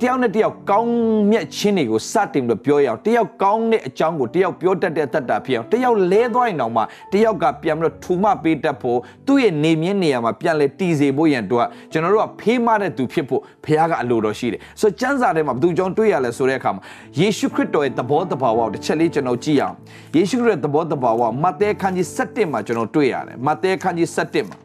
[0.00, 0.92] တယောက်နဲ့တယောက်ကောင်း
[1.30, 16.82] မြတ်ခြင်းတွေကိုစတင်ပြီးပြောရအောင်တယောက်ကောင်းတဲ့အကြောင်းကိုတယောက်ပြောတတ်တဲ့တတ်တာဖြစ်အောင်တယောက်လဲသွားရင်တော့မှတယောက်ကပြန်ပြီးတော့ထူမပေးတတ်ဖို့သူ့ရဲ့နေမြင့်နေရာမှာပြန်လဲတည်စေဖို့ရန်တော့ကျွန်တော်တို့ကဖေးမတဲ့သူဖြစ်ဖို့ဘုရားကအလိုတော်ရှိတယ်ဆိုတော့ကျမ်းစာထဲမှာဘယ်သူကြောင့်တွေ့ရလဲဆိုတဲ့အခါမှာ
[17.18, 19.74] ယေရှုခရစ်တော်ရဲ့သဘောတဘာဝကိုတစ်ချက်လေးကျွန်တော်ကြည့်အောင်
[20.16, 24.58] ယေရှုခရစ်ရဲ့သဘောတဘာဝမဿဲခန်းကြီး7မှာကျွန်တော်တွေ့ရတယ်မဿဲခန်းကြီး7မှာ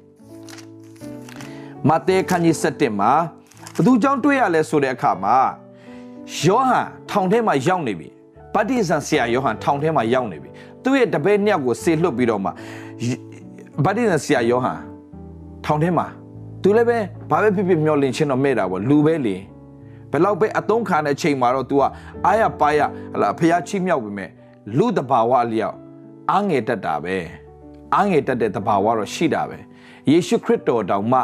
[1.89, 3.11] မဿဲခန်းကြီး7မှာ
[3.75, 5.35] ဘသူကြောင့်တွေ့ရလဲဆိုတဲ့အခါမှာ
[6.43, 8.09] ယောဟန်ထောင်ထဲမှာရောက်နေပြီ
[8.53, 10.49] ဗတ္တိဇံဆရာယောဟန်ထောင်ထဲမှာရောက်နေပြီ
[10.83, 12.49] သူ့ရဲ့တပည့်နှစ်ယောက်ကိုဆေလွတ်ပြီးတော့မှ
[13.85, 14.79] ဗတ္တိဇံဆရာယောဟန်
[15.65, 16.05] ထောင်ထဲမှာ
[16.61, 16.97] သူလည်းပဲ
[17.29, 19.35] ဘာပဲဖြစ်ဖြစ်မျောလင့်ချင်းတော့မဲ့တာပေါ့လူပဲလေ
[20.11, 21.81] ဘယ်လောက်ပဲအသုံးခံတဲ့အချိန်မှာတော့ तू က
[22.25, 24.29] အားရပါရဟလာဖះချိမြောက်ပြီမဲ့
[24.77, 25.75] လူတဘာဝအလျောက်
[26.31, 27.17] အားငယ်တတ်တာပဲ
[27.95, 29.57] အားငယ်တတ်တဲ့တဘာဝတော့ရှိတာပဲ
[30.11, 31.19] ယေရှုခရစ်တော်တောင်မှ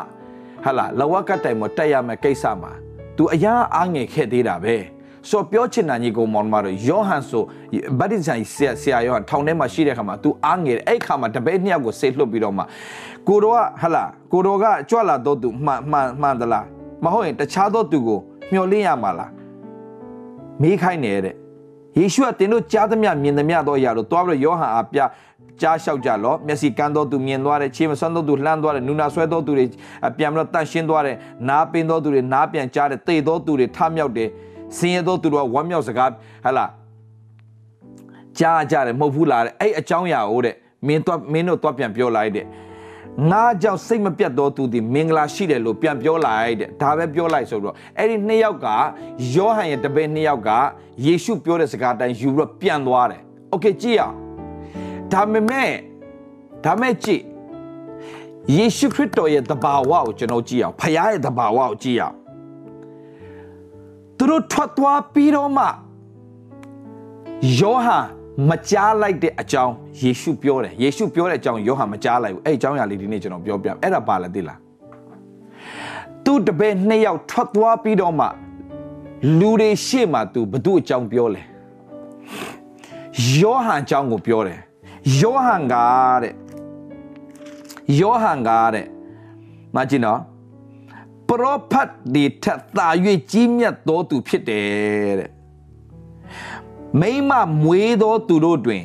[0.64, 2.72] ဟာလာလဝကတိုင်မတက်ရမယ်ကိစ္စမှာ
[3.18, 4.76] तू အရာအားငယ်ခဲ့သေးတာပဲ
[5.30, 7.44] ဆိုပြောချင်တာညီကိုမောင်မတို့ယောဟန်ဆို
[8.00, 12.64] ဗတ္တိဇန်ဆရာဆရာယောဟန်ထောင်ထဲမှာရှိတဲ့ခါမှာ तू အားငယ်တယ်အဲ့ခါမှာတပည့်နှစ်ယောက်ကိုဆေးလွှတ်ပြီးတော့မှ
[13.28, 16.66] ကိုတော်ကဟလာကိုတော်ကကြွလာတော့သူမှန်မှန်မှန်သလား
[17.04, 18.20] မဟုတ်ရင်တခြားသောသူကို
[18.52, 19.32] မျှော်လင့်ရမှာလား
[20.62, 21.36] မေးခိုင်းနေတဲ့
[21.98, 25.00] ယေရှုကတင်တို့ကြားသမျှမြင်သမျှသောအရာတို့တွားပြီးတော့ယောဟန်အားပြ
[25.61, 29.65] ကြားလျှောက်ကြလောမျက်စိကန်းသောသူမြင်သွားတယ်ခြေမဆွမ်းသောသူလှမ်းသွားတယ်နူနာဆွဲသောသူတွေ
[30.19, 31.17] ပြန်ပြီးတော့တန့်ရှင်းသွားတယ်
[31.49, 34.29] နားပင်သောသူတွေနားပြန်ကြားတယ်သေသောသူတွေထမြောက်တယ်
[34.77, 36.11] ဆင်းရဲသောသူတို့ကဝမ်းမြောက်စကား
[36.45, 36.67] ဟလာ
[38.39, 40.55] ကြားကြတယ်မဟုတ်ဘူးလားတဲ့အဲ့အကြောင်းအရာကိုတဲ့
[40.87, 42.47] မင်းတော့မင်းတို့တော့ပြန်ပြောလိုက်တဲ့
[43.31, 48.67] ငါကြောင့်စိတ်မပြတ်သောသူသည်မင်္ဂလာရှိတယ်လို့ပြန်ပြောလိုက်တဲ့ဒါပဲပြောလိုက်ဆိုတော့အဲ့ဒီနှစ်ယောက်က
[49.35, 50.51] ယောဟန်ရဲ့တပည့်နှစ်ယောက်က
[51.05, 54.17] ယေရှုပြောတဲ့စကားတိုင်းယူပြီးတော့ပြန်သွားတယ်โอเคကြည့်အောင်
[55.14, 55.72] ဒါပေမဲ့
[56.66, 57.24] ဒါမဲ့ကြည့်
[58.56, 62.16] ယေရှုခရစ်တော်ရဲ့တဘာဝကိုကျွန်တော်ကြည့်အောင်ဖခင်ရဲ့တဘာဝကိုကြည့်အောင်
[64.18, 65.66] သူတို့ထွက်သွားပြီးတော့မှ
[67.60, 68.06] ယောဟန်
[68.50, 74.60] မကြားလိုက်တဲ့အကြောင်းယေရှုပြောတယ်ယေရှုပြောတဲ့အကြောင်းယောဟန်မကြားလိုက်ဘူးအဲ့အကြောင်းအရာလေးဒီနေ့ကျွန်တော်ပြောပြအဲ့ဒါပါလဲသိလား
[76.26, 78.28] သူတပည့်နှစ်ယောက်ထွက်သွားပြီးတော့မှ
[79.40, 81.42] လူတွေရှေ့မှာသူဘသူအကြောင်းပြောလဲ
[83.40, 84.60] ယောဟန်အကြောင်းကိုပြောတယ်
[85.20, 85.76] ယောဟန်က
[86.22, 86.34] တဲ့
[88.00, 88.86] ယောဟန်ကတဲ့
[89.76, 90.22] မကြည့်နော်
[91.28, 92.88] ပရောဖက်ဒီထက်သာ၍
[93.32, 95.32] ကြီးမြတ်သောသူဖြစ်တယ်တဲ့
[97.00, 97.32] မိမ
[97.64, 98.84] မွေးသောသူတို့တွင်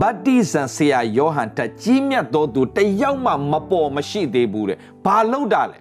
[0.00, 5.78] ဗတ္တိဇံဆရာယောဟန်ထက်ကြီးမြတ်သောသူတယောက်မှမပေါ်မရှိသေးဘူးတဲ့ဘာလို့တာလဲ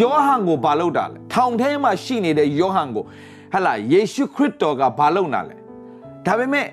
[0.00, 3.04] ယောဟန်ကိုဘာလို့တာလဲထောင်ထဲမှာရှိနေတဲ့ယောဟန်ကို
[3.52, 5.54] ဟလာယေရှုခရစ်တော်ကဘာလို့နာလဲ
[6.26, 6.66] ဒါပေမဲ့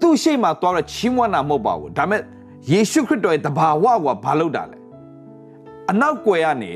[0.00, 2.22] သူ့ရှိမှသွားတော့ချီးမွမ်းတာမဟုတ်ပါဘူးဒါပေမဲ့
[2.70, 4.76] ယေရှုခရစ်တော်ရဲ့တဘာဝကဘာလို့တာလဲ
[5.90, 6.72] အနောက်ွယ်ကနေ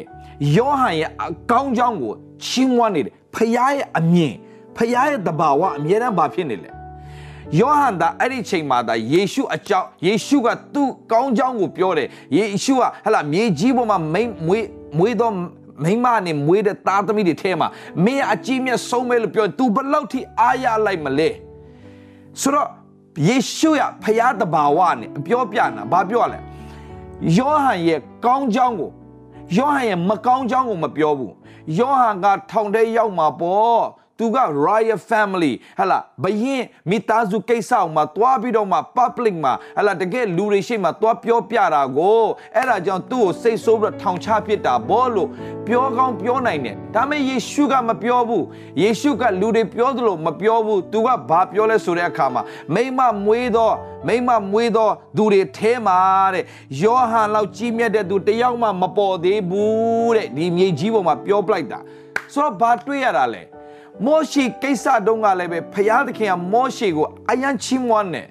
[0.56, 2.12] ယောဟန်ရဲ့အကောင်းကြောင်းကို
[2.44, 4.34] ချီးမွမ်းနေတယ်ဖခင်ရဲ့အမြင်
[4.76, 6.70] ဖခင်ရဲ့တဘာဝအမြဲတမ်းဘာဖြစ်နေလဲ
[7.58, 14.66] ယောဟန်ဒါအဲ့ဒီချိန်မှာဒါယေရှုအကြောင်းယေရှုကသူ့ကောင်းကြောင်းကိုပြောတယ်ယေရှုကဟလာမြေကြီးပေါ်မှာမိမွေး
[14.98, 15.34] မွေးတော့
[15.84, 17.68] မိမနဲ့မွေးတဲ့သားသမီးတွေထဲမှာ
[18.04, 21.28] မင်းအကြီးမြတ်ဆုံးမဲလို့ပြော तू ဘလောက်ထိအားရလိုက်မလဲ
[22.40, 22.68] ဆိုတော့
[23.26, 26.38] ယေရှုရဖျားတဘာဝနဲ့ပြောပြနာဘာပြောလဲ
[27.36, 28.90] ယောဟန်ရဲ့ကောင်းကြောင်းကို
[29.56, 31.34] ယောဟန်ရဲ့မကောင်းကြောင်းကိုမပြောဘူး
[31.78, 33.82] ယောဟန်ကထောင်ထဲရောက်မှာပေါ့
[34.22, 42.24] သူက royal family ဟလာဘရင်မိသားစုကိစ္စအောင်မှာတွားပြီးတော့မှ public မှာဟလာတကယ်လူတွေရှိမှတွားပြောပြတာကို
[42.56, 45.28] အဲ့ဒါကြောင့်သူ့ကိုစိတ်ဆိုးပြီးတော့ထောင်ချပစ်တာဘောလို့
[45.66, 48.44] ပြောကောင်းပြောနိုင်တယ်ဒါပေမဲ့ယေရှုကမပြောဘူး
[48.82, 52.42] ယေရှုကလူတွေပြောသလိုမပြောဘူးသူကဘာပြောလဲဆိုတဲ့အခါမှာ
[52.74, 53.70] မိမမွေးသော
[54.06, 55.98] မိမမွေးသောသူတွေထဲမှာ
[56.34, 56.44] တဲ့
[56.82, 61.78] ယောဟန်လောက်ကြီးမြတ်တဲ့သူတယောက်မှမပေါ်သေးဘူးတဲ့ဒီမြေကြီးပေါ်မှာပြောပလိုက်တာ
[62.32, 63.42] ဆိုတော့ဘာတွေ့ရတာလဲ
[64.06, 68.26] မောရှိကိစ္စတုန်းကလည်းပဲဖျားသခင်ကမောရှိကိုအယံချီးမွမ်းတယ်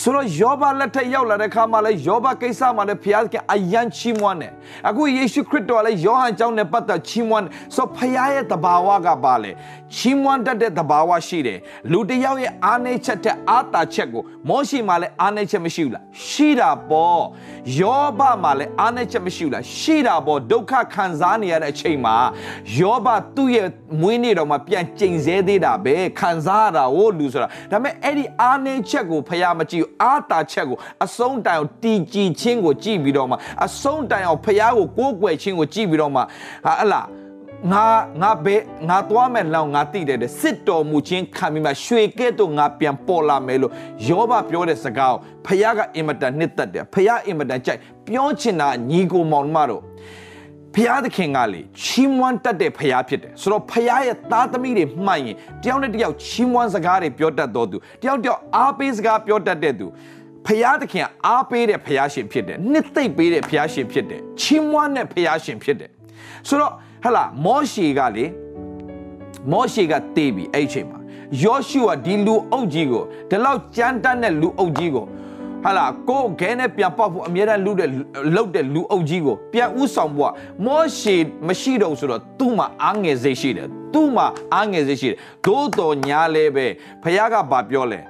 [0.00, 4.52] ဆိုတော့ယောဘလက်ထက်ရောက်လာတဲ့ခါမှာလဲယောဘကိစ္စမှာလဲဘုရားကအယံချီးမွမ်းတယ်
[4.88, 7.46] အခုယေရှုခရစ်တော်လည်းယောဟန်ကျောင်းနဲ့ပတ်သက်ချီးမွမ်း
[7.76, 9.52] ဆိုဘုရားရဲ့တဘာဝကပါလေ
[9.94, 11.58] ချီးမွမ်းတတ်တဲ့တဘာဝရှိတယ်
[11.92, 17.22] လူတစ်ယောက်ရဲ့အားနည်းချက်တဲ့အာတာချက်ကိုမောရှိမှာလဲအားနည်းချက်မရှိဘူးလားရှိတာပေါ့
[17.80, 22.16] ယောဘမှာလဲအားနည်းချက်မရှိဘူးလားရှိတာပေါ့ဒုက္ခခံစားနေရတဲ့အချိန်မှာ
[22.78, 23.68] ယောဘသူ့ရဲ့
[24.00, 33.36] မွေးနေ့တော်မှာပြန်ကြိမ်ဆဲသေးတာပဲခံစားရတာဟိုလူဆိုတာဒါပေမဲ့အဲ့ဒီအားနည်းချက်ကိုဖះမကြည့်ဘူးအာတာချက်ကိုအဆုံးတိုင်အောင်တီကြည်ခြင်းကိုကြည့်ပြီးတော့မှ
[33.66, 37.06] အဆုံးတိုင်အောင်ဖះကိုကိုးကွယ်ခြင်းကိုကြည့်ပြီးတော့မှဟာအလား
[37.72, 37.84] ငါ
[38.22, 38.56] ငါဘဲ
[38.88, 43.72] ငါသွားမဲ့လောင်ငါတိတယ်စစ်တော်မူခြင်းခံပြီးမှရွှေကဲ့သို့ငါပြန်ပေါ်လာမယ်လို့
[44.08, 49.82] ယောဘပြောတဲ့စကားကိုဖះကအင်မတန်နှစ်သက်တယ်ဖះအင်မတန်ကြိုက်ပြောချင်တာညီကိုမောင်မတို့
[50.78, 59.86] ဖះသခင်ကလေချီးမွမ်းတတ်တဲ့ဖះဖြစ်တယ်ဆိုတော့ဖះရဲ့သားသမီးတွေမှန်ရင်တယောက်နဲ့တယောက်ချီးမွမ်းစကားတွေပြောတတ်တော်သူတယောက်တယောက်အားပေးစကားပြောတတ်တဲ့သူ
[60.46, 65.90] ဖះသခင်အားပေးတဲ့ဖះရှင်ဖြစ်တယ်နှစ်သိမ့်ပေးတဲ့ဖះရှင်ဖြစ်တယ်ချီးမွမ်းတဲ့ဖះရှင်ဖြစ်တယ်
[66.48, 66.72] ဆိုတော့
[67.04, 68.24] ဟလာမောရှေကလေ
[69.52, 70.98] မောရှေကတေးပြီအဲ့အချိန်မှာ
[71.42, 75.06] ယောရှုကဒီလူအုပ်ကြီးကိုဒီလောက်ကြမ်းတမ်းတဲ့လူအုပ်ကြီးကို
[75.64, 77.90] ဟာလာကိုခဲနဲ့ပြန်ပေါက်ဖို့အမြဲတမ်းလူတဲ့
[78.34, 80.32] လှုပ်တဲ့လူအုပ်ကြီးကိုပြန်ဥဆောင်ဖို့
[80.64, 81.16] မောရှေ
[81.46, 86.66] မရှိတော့ဆိုတော့သူ့မှာအားငယ်စိတ်ရှိတယ်သူ့မှာအားငယ်စိတ်ရှိတယ်သို့တော်ညာလဲပဲ
[87.02, 88.00] ဖခင်ကဘာပြောလဲ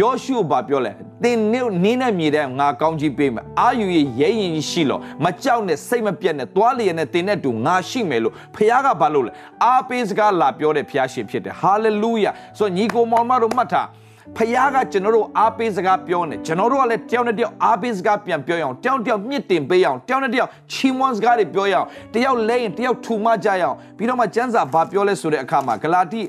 [0.00, 9.32] ယောရှုဘာပြောလဲသင်နင်းနဲ့မြေတဲ့ငါကောင်းကြီးပေးမယ်အာယူရဲ့ရဲရင်ရှိလို့မကြောက်နဲ့စိတ်မပြတ်နဲ့သွားလျက်နဲ့သင်နဲ့တူငါရှိမယ်လို့ဖခင်ကဘာလို့လဲ
[9.64, 13.88] အားပေးစကားလာပြောတဲ့ဖခင်ရှင်ဖြစ်တယ်ဟာလေလုယာဆိုညီကိုမောင်မတို့မှတ်ထား
[14.36, 26.22] ဖခင်ကကျွန်တော်တို့အားပေးစကားပြောနေကျွန်တော်တို့ကလည်းတယောက်နဲ့တယောက်အားပေးစကားပြန်ပြောရအောင်တယောက်တယောက်မြင့်တင်ပေးရအောင်တယောက်နဲ့တယောက်ချီးမွမ်းစကားတွေပြောရအောင်တယောက်လဲရင်တယောက်ထူမကြရအောင်ပြီးတော့မှကျမ်းစာဘာပြောလဲဆိုတဲ့အခါမှာဂလာတိ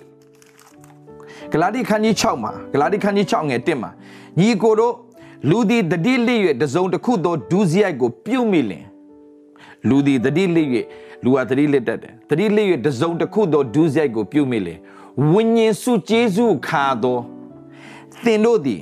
[1.52, 3.92] ဂလာတိခန်းကြီး6မှာဂလာတိခန်းကြီး6ငယ်1မှာ
[4.40, 4.94] ညီကိုတို့
[5.50, 8.86] လူသည်တတိလိ၍တစုံတစ်ခုသောဒုစရိုက်ကိုပြုတ်မိလင်
[9.90, 10.64] လူသည်တတိလိ၍
[11.24, 14.80] လူဟာတတိလိတတ်တယ်တတိလိ၍တစုံတစ်ခုသောဒုစရိုက်ကိုပြုတ်မိလင်
[15.32, 17.18] ဝိညာဉ်စုကျေးဇူးခါသော
[18.26, 18.82] သင်တို့သည်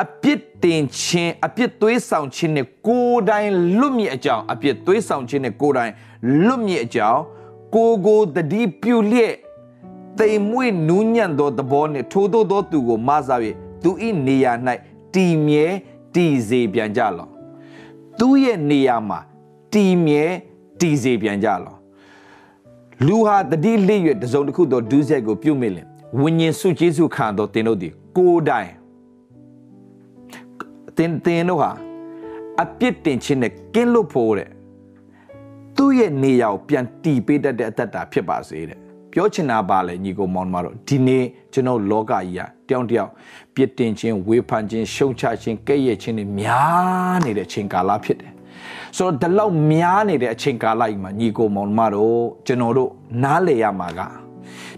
[0.00, 5.92] အပြစ်တင်ခြင်းအပြစ်သွေးဆောင်ခြင်းနဲ့ကိုယ်တိုင်လွတ်မြေအကြောင်းအပြစ်သွေးဆောင်ခြင်းနဲ့ကိုယ်တိုင်
[6.44, 7.20] လွတ်မြေအကြောင်း
[7.74, 9.34] ကိုကိုတတိပြုလျက်
[10.18, 13.36] တိမ်မွေ့နူးညံ့သောသဘောနှင့်ထိုးသောသောသူကိုမဆာ၍
[13.82, 13.90] သူ၏
[14.26, 14.52] နေရာ၌
[15.14, 15.66] တည်မြဲ
[16.14, 17.28] တည်စေပြန်ကြလော
[18.18, 19.18] သူရဲ့နေရာမှာ
[19.72, 20.24] တည်မြဲ
[20.80, 21.76] တည်စေပြန်ကြလော
[23.06, 25.86] လူဟာတတိလိရွတစုံတစ်ခုသောဒုစရိုက်ကိုပြုမိလင်
[26.20, 28.70] ဝိညာဉ်စုကျေးဇူးခံသောတင်တို့သည်ကိုယ်တိုင်
[30.96, 31.70] တင်တင်တို့ဟာ
[32.62, 34.50] အပြစ်တင်ခြင်းနဲ့ကင်းလွတ်ဖို့တဲ့
[35.76, 38.78] သူ့ရဲ့နေရာကိုပြန်တည်ပေးတတ်တဲ့အသက်တာဖြစ်ပါစေတဲ့
[39.12, 43.10] ပြောချင်တာပါလေညီကိုမောင်မတို့ဒီနေ့ကျွန်တော်လောကကြီးဟာတယောက်တယောက်
[43.54, 48.32] ပြစ်တင်ခြင်းဝေဖန်ခြင်းရှုံချခြင်းကဲ့ရဲ့ခြင်းတွေများနေတဲ့အချိန်ကာလဖြစ်တယ်
[48.96, 52.90] ဆိုတော့ဒီလောက်များနေတဲ့အချိန်ကာလကြီးမှာညီကိုမောင်မတို့ကျွန်တော်တို့
[53.22, 54.23] နားလည်ရမှာက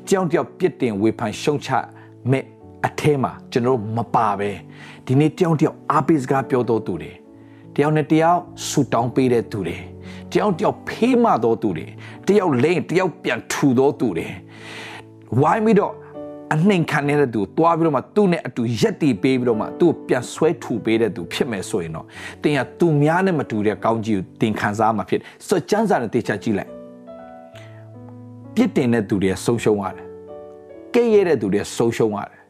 [0.09, 1.69] တယောက်တယောက်ပြစ်တင်ဝေဖန်ရှုံချ
[2.31, 2.45] မဲ့
[2.87, 4.51] အထဲမှာကျွန်တော်မပါပဲ
[5.07, 7.13] ဒီနေ့တယောက်တယောက်အားပေးစကားပြောတော်သူတွေ
[7.77, 9.79] တယောက်နဲ့တယောက်ဆူတောင်းပေးတဲ့သူတွေ
[10.33, 11.87] တယောက်တယောက်ဖေးမတော်သူတွေ
[12.29, 14.27] တယောက်လိမ့်တယောက်ပြန်ထူတော်သူတွေ
[15.41, 15.95] ဝိုင်းပြီးတော့
[16.55, 22.07] အနှိမ်ခံနေတဲ့သူတွားပြီးတော့မှသူ့နဲ့အတူရက်တီပေးပြီးတော့မှသူ့ကိုပြန်ဆွဲထူပေးတဲ့သူဖြစ်မယ်ဆိုရင်တော့
[22.43, 26.76] တင်ရသူများနဲ့မတူတဲ့ကောင်းကြီးကိုတင်ခံစားမှာဖြစ်ဆိုကျန်းစာနဲ့တေချာကြည့်လိုက်
[28.57, 30.07] ပြစ်တင်တဲ့သူတွေဆုံးရှုံးရတယ်
[30.95, 32.41] ကဲ့ရဲ့တဲ့သူတွေဆုံးရှုံးရတယ်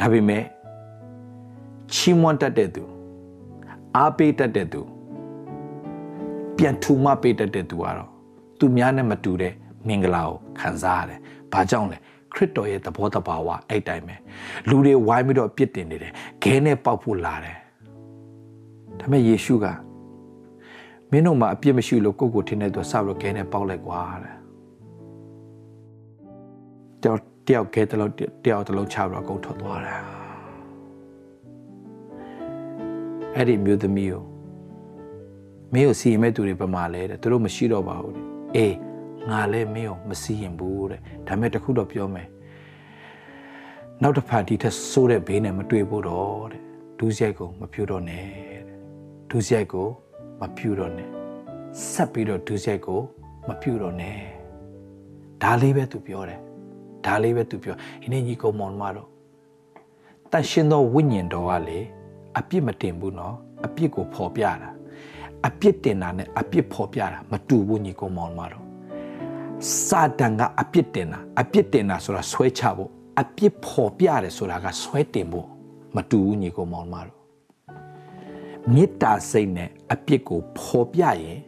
[0.00, 0.44] ဒါပေမဲ့
[1.92, 2.82] ချီးမွမ်းတတ်တဲ့သူ
[3.96, 4.80] အားပေးတတ်တဲ့သူ
[6.56, 8.10] ပြန်ထူမပေးတတ်တဲ့သူကတော့
[8.58, 9.52] သူများနဲ့မတူတဲ့
[9.86, 11.18] မင်္ဂလာကိုခံစားရတယ်။
[11.52, 11.96] ဘာကြောင့်လဲ
[12.34, 14.16] ခရစ်တော်ရဲ့သဘောတဘာဝအဲ့တိုင်းပဲ
[14.68, 17.56] လူတွေဝိုင်းပြီးတော့ပြစ်တင်နေတယ်ခဲနဲ့ပေါက်ဖို့လာတယ်။
[18.98, 19.66] ဒါပေမဲ့ယေရှုက
[21.10, 24.35] မင်းတို့မှာအပြစ်မရှိလို့ကိုယ့်ကိုထင်တဲ့သူဆောက်လို့ခဲနဲ့ပေါက်လိုက်ကွာတဲ့။
[27.02, 28.12] တယောက်တယောက်ခဲတလို့
[28.44, 30.00] တယောက်တလုံးချပြီးတော့ကုန်ထွက်သွားတယ်။
[33.34, 34.24] အဲ့ဒီမျိုးသမီးကို
[35.72, 38.76] မင်းကိုစီရင်မဲ့သူတွေပမာလဲတဲ့သူတို့မရှိတော့ပါဘူးတဲ့အေး
[39.30, 42.28] ငါလည်းမင်းကိုမစီရင်ဘူးတဲ့ဒါမဲ့တခုတော့ပြောမယ်
[44.02, 46.62] နောက်တစ်ဖန်ဒီထက်ဆိုးတဲ့ဘေးနဲ့မတွေ့ဖို့တော့တဲ့
[46.98, 48.26] ဒူးရိုက်ကိုမပြူတော့နဲ့
[48.68, 48.78] တဲ့
[49.30, 49.88] ဒူးရိုက်ကို
[50.40, 51.08] မပြူတော့နဲ့
[51.90, 53.00] ဆက်ပြီးတော့ဒူးရိုက်ကို
[53.48, 54.18] မပြူတော့နဲ့
[55.42, 56.40] ဒါလေးပဲသူပြောတယ်
[57.06, 59.08] ဒါလေးပဲသူပြောဒီနေ့ညီကုံမောင်မတော့
[60.32, 61.78] တန်ရှင်သောဝိညာဉ်တော်ကလေ
[62.38, 64.70] အပြစ်မတင်ဘူးနော်အပြစ်ကိုဖော်ပြတာ
[65.46, 68.64] အပြစ်တင်တာနဲ့အပြစ်ဖော်ပြတာမတူဘူးညီကောင်မောင်မတော်
[69.86, 72.90] စာတန်ကအပြစ်တင်တာအပြစ်တင်တာဆိုတာဆွဲချဖို့
[73.20, 75.46] အပြစ်ဖော်ပြတယ်ဆိုတာကဆွဲတင်ဖို့
[75.96, 77.16] မတူဘူးညီကောင်မောင်မတို့
[78.74, 81.38] မေတ္တာစိတ်နဲ့အပြစ်ကိုဖော်ပြရင်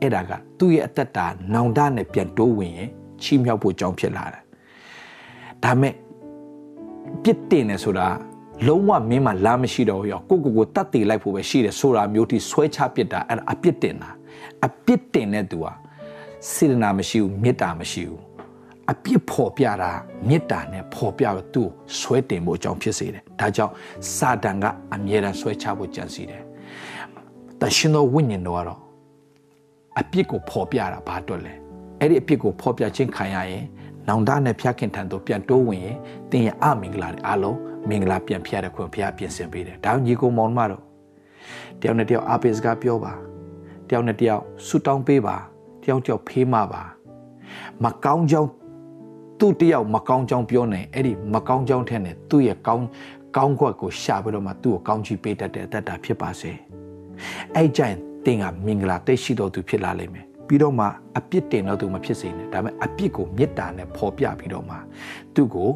[0.00, 2.90] အဲ့ဒါကသူ့ရဲ့အတ္တတာနောင်တနဲ့ပြန်တိုးဝင်ရင်
[3.22, 4.42] ချီးမြှောက်ဖို့ကြောင်းဖြစ်လာတယ်
[5.64, 5.94] ဒါမဲ့
[7.22, 8.06] ပြစ်တင်တယ်ဆိုတာ
[8.66, 14.10] လုံးဝမင်းမှလာမရှိတော့ရောကိုကိုကိုတတ်တည်လိုက်ဖို့ပဲရှိတယ်ဆိုတာမျိုးတိဆွဲချပစ်တာအဲ့ဒါအပြစ်တင်တာ
[14.66, 15.72] အပြစ်တင်တဲ့သူဟာ
[16.52, 18.22] စေတနာမရှိဘူးမေတ္တာမရှိဘူး
[18.90, 19.92] အပြစ်ဖော်ပြတာ
[20.28, 21.68] မေတ္တာနဲ့ဖော်ပြတော့သူ့
[21.98, 23.72] ဆွဲတင်ဖို့အကြောင်းဖြစ်စေတယ်ဒါကြောင့်
[24.16, 26.42] စာတန်ကအမြဲတမ်းဆွဲချဖို့ကြံစီတယ်
[27.60, 28.80] တရှင်တော်ဝိညာဉ်တော်ကတော့
[30.00, 31.54] အပြစ်ကိုဖော်ပြတာဘာအတွက်လဲ
[32.00, 33.64] အဲ့ဒီအပြစ်ကိုဖော်ပြခြင်းခံရရင်
[34.10, 35.98] နောင်တနဲ့ဖျက်ခင်ထံသို့ပြန်တိုးဝင်ရင်
[36.30, 40.82] တင်ရအမင်္ဂလာတွေအားလုံးမင်္ဂလာပြန်ဖျက်တဲ့ခွင့်ဖျားပြင်ဆင်ပေးတယ်ဒါညီကိုမောင်မတော့
[41.80, 43.12] တယောက်နဲ့တယောက်အားပေးစကားပြောပါ
[43.88, 45.36] တယောက်နဲ့တယောက်ဆူတောင်းပေးပါ
[45.82, 46.82] တယောက်တယောက်ဖေးမပါ
[47.84, 48.50] မကောင်းကြောင်း
[49.38, 52.86] သူ့တယောက်မကောင်းကြောင်းပြောနေအဲ့ဒီမကောင်းကြောင်းထဲနဲ့သူ့ရဲ့ကောင်း
[53.36, 56.52] ကောင်းခွက်ကိုရှာပြီးတော့မှသူ့ကိုကောင်းချီးပေးတတ်တဲ့အတ္တဖြစ်ပါစေ
[57.54, 60.86] အဲ့ကြရင်တင်ကမင်္ဂလာတိတ်ရှိတော်သူဖြစ်လာလိမ့်မယ် ပြီးတော့မှ
[61.18, 64.76] အပြစ်တင်တော့သူမဖြစ်စေနဲ့ဒါပေမဲ့အပြစ်ကိုမေတ္တာနဲ့ဖော်ပြပြီးတော့မှ
[65.34, 65.70] သူ့ကို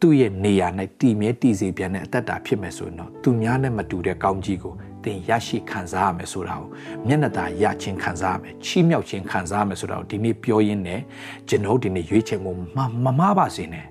[0.00, 0.68] သူ့ရဲ့နေရာ၌
[1.00, 6.68] တည်မြဲတည်စေပြန်တဲ့အတ္တဖြစ်မယ်ဆိုရင်တော့သူများနဲ့မတူတဲ့ကောင်းကြီးကိုသင်ရရှိခံစားရမယ်ဆိုတာကို
[7.06, 11.00] မျက်နှာသာရချင်းခံစားရမယ်ချီးမြှောက်ခြင်းခံစားရမယ်ဆိုတာကိုဒီနေ့ပြောရင်းနဲ့
[11.48, 13.86] ကျွန်တော်ဒီနေ့ရွေးချယ်မှုမမမပါစေနဲ့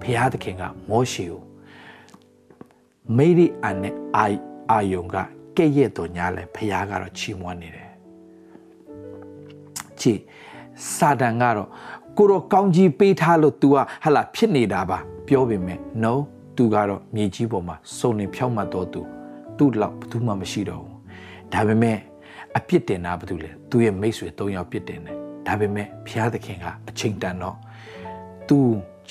[0.00, 1.42] ဘုရားသခင်ကမောရှေကို
[3.16, 4.24] မေရီအန်နဲ့အာ
[4.70, 5.16] အာယုံက
[5.56, 7.79] ကဲ့ရဲ့တော်ညာလဲဘုရားကတော့ချီးမွမ်းနေတယ်
[10.01, 10.19] ကြည့်
[10.95, 11.69] စာတန်ကတော့
[12.17, 16.13] ကိုတော့ကောင်းကြီးပေးထားလို့ तू ကဟလာဖြစ်နေတာပါပြောပေမဲ့ no
[16.55, 19.01] तू ကတော့မြေကြီးပေါ်မှာစုံနေဖြောက်မှတ်တော့ तू
[19.57, 20.99] သူ့လောက်ဘယ်သူမှမရှိတော့ဘူး
[21.53, 21.97] ဒါပေမဲ့
[22.57, 27.57] အပြစ်တင်တာဘာလို့လဲသူရဲ့မိတ်ဆွေ၃ယောက်ပြစ်တင်တယ်ဒါပေမဲ့ဘုရားသခင်ကအချိန်တန်တော့
[28.49, 28.57] သူ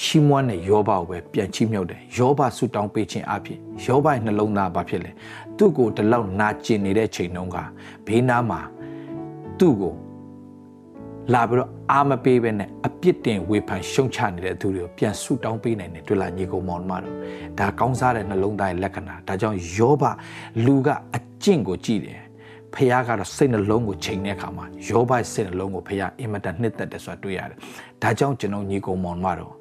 [0.01, 5.11] ချီးမွမ်းတဲ့ယောဘကိုပဲပြန်ချီးမြှောက်တယ်ယောဘဆူတောင်းပေးခြင်းအဖြစ်ယောဘရဲ့နှလုံးသားဘာဖြစ်လဲ
[5.59, 7.57] သူ့ကိုဒီလောက်နာကျင်နေတဲ့ချိန်တုန်းက
[8.07, 8.61] ဘေးနားမှာ
[9.59, 9.95] သူ့ကို
[11.34, 17.16] လာပြီးတော့အာမပေးပဲနဲ့အပြစ်တင်ဝေဖန်ရှုံချနေတဲ့သူတွေကိုပြန်ဆူတောင်းပေးနိုင်တယ်တွေ့လားညီကောင်မောင်မတို့
[17.60, 20.04] ဒါကောင်းစားတဲ့နှလုံးသားရဲ့လက္ခဏာဒါကြောင့်ယောဘ
[20.66, 22.22] လူကအကျင့်ကိုကြည့်တယ်
[22.74, 27.58] ဖះကတော့စိတ်နှလုံးကိုချိန်တဲ့အခါမှာယောဘရဲ့စိတ်နှလုံးကိုဖះအင်မတန်နှစ်သက်တယ်ဆိုတာတွေ့ရတယ်
[28.02, 29.54] ဒါကြောင့်ကျွန်တော်ညီကောင်မောင်မတို့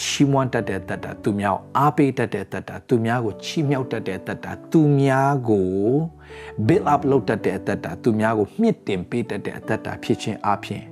[0.00, 5.68] ချီးမွမ်းတတ်တဲ့တတ်တာသူများကိုအားပေးတတ်တဲ့တတ်တာသူများကိုချီးမြှောက်တတ်တဲ့တတ်တာသူများကို
[6.66, 10.91] build up လုပ်တတ်တဲ့အတ္တသူများကိုမြင့်တင်ပေးတတ်တဲ့အတ္တဖြစ်ခြင်းအပြင်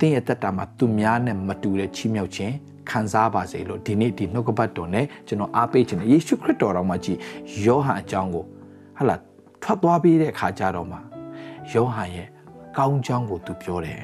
[0.00, 2.54] တင်းရဲ့တက်တာမှာသူများနဲ့မတူတဲ့ချီးမြှောက်ခြင်း
[2.90, 7.16] ခံစားပါစေလို့ဒီနေ့ဒီနှုတ်ကပတ်တော်နဲ့ကျွန်တော်အားပေးခြင်းယေရှုခရစ်တော်တော်မှာကြည်
[7.64, 8.44] ယောဟန်အကြောင်းကို
[8.96, 9.16] ဟာလာ
[9.62, 10.98] ထွက်သွားပြီးတဲ့အခါကျတော့မှ
[11.72, 12.28] ယောဟန်ရဲ့
[12.76, 14.02] ကောင်းကြောင်းကိုသူပြောတယ်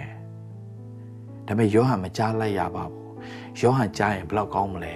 [1.46, 3.04] ဒါပေမဲ့ယောဟန်မကြားလိုက်ရပါဘူး
[3.60, 4.94] ယောဟန်ကြားရင်ဘယ်လောက်ကောင်းမလဲ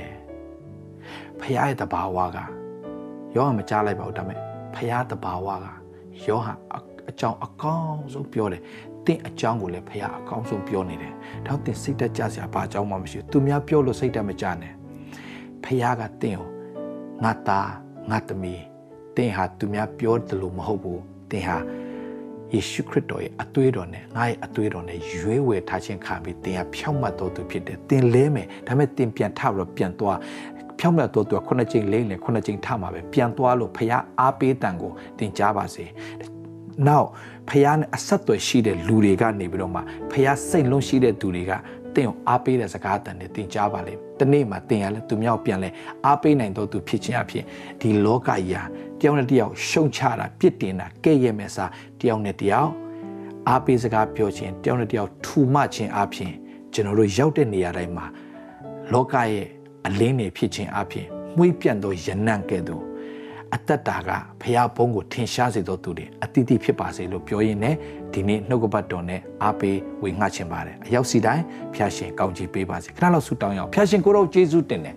[1.38, 2.38] ဖခင်ရဲ့တဘာဝက
[3.34, 4.38] ယောဟန်မကြားလိုက်ပါဘူးဒါပေမဲ့
[4.74, 5.66] ဖခင်တဘာဝက
[6.26, 6.58] ယောဟန်
[7.08, 11.12] အကြောင်းအကောင်းဆုံးပြောတယ်တ င့်အကြောင်းကိုလည်းဖခင်အကောင်းဆုံးပြောနေတယ်။
[11.46, 14.72] ဒါတင်စိတ်တက်ကြစရာဘာအကြောင်းမှမရှိဘူး။သူများပြောလို့စိတ်တက်မကြနဲ့။
[15.64, 16.46] ဖခင်ကတင့်ကို
[17.24, 17.70] ငါသား
[18.10, 18.62] ငါသမီး
[19.16, 20.98] တင်ဟာသူများပြောတယ်လို့မဟုတ်ဘူး။
[21.30, 21.58] တင်ဟာ
[22.52, 30.18] ယေရှုခရစ်တော်ရဲ့အသွေးတော်နဲ့ငါရဲ့အသွေးတော်နဲ့ရွေးဝယ်ထားခြင်းခံပြီးတင်ဟာဖြောင့်မတ်တော်သူဖြစ်တယ်။တင်လဲမယ်။ဒါပေမဲ့တင်ပြန်ထပြီးတော့ပြန်သွား
[30.80, 35.84] ဖြောင့်မြတ်တော်သူကခုနှစ်ကြိမ်လိမ့်လေခုနှစ်ကြိမ်ထမှာပဲပြန်သွားလို့ဖခင်အားပေးတန်ကိုတင်ကြားပါစေ
[36.88, 37.08] နောက်
[37.50, 41.52] ဖះနဲ့အဆက်အသွယ်ရှိတဲ့လူတွေကနေပြီးတော့မှဖះစိတ်လုံးရှိတဲ့သူတွေက
[41.94, 45.68] တင့်ကိုအားပေးတဲ့စကားတန်နဲ့တင်ကြားပါလိမ့်တနေ့မှတင်ရလဲသူမြောက်ပြန်လဲ
[46.06, 47.44] အားပေးနိုင်တော့သူဖြစ်ခြင်းအဖြစ်
[47.80, 48.62] ဒီလောကကြီးဟာ
[49.00, 52.70] တယောက်နဲ့တယောက်ရှုံချတာပြစ်တင်တာကဲ့ရဲ့မဲ့စားတယောက်နဲ့တယောက်
[53.48, 56.32] အားပေးစကားပြောခြင်းတယောက်နဲ့တယောက်ထူမခြင်းအဖြစ်
[56.72, 58.06] ကျွန်တော်တို့ရောက်တဲ့နေရာတိုင်းမှာ
[58.92, 59.46] လောကရဲ့
[59.86, 62.89] အလင်းတွေဖြစ်ခြင်းအဖြစ်မှုပြန့်သောယနံ့ကဲ့သို့
[63.54, 64.10] အတ္တတာက
[64.40, 67.76] ဖះဘုံကိုထင်ရှားစေသောသူတွေအတိအတိဖြစ်ပါစေလို့ပြောရင်းနဲ့
[68.14, 71.44] ဒီနေ့နှုတ်ကပတ်တော်နဲ့အားပေးဝေငှချင်ပါတယ်အရောက်စီတိုင်း
[71.74, 74.94] ဖះရှင်ကောင်းချီးပေးပါစေခဏလောက်ဆုတောင်းရအောင်ဖះရှင်ကိုရောယေရှုတင်တယ်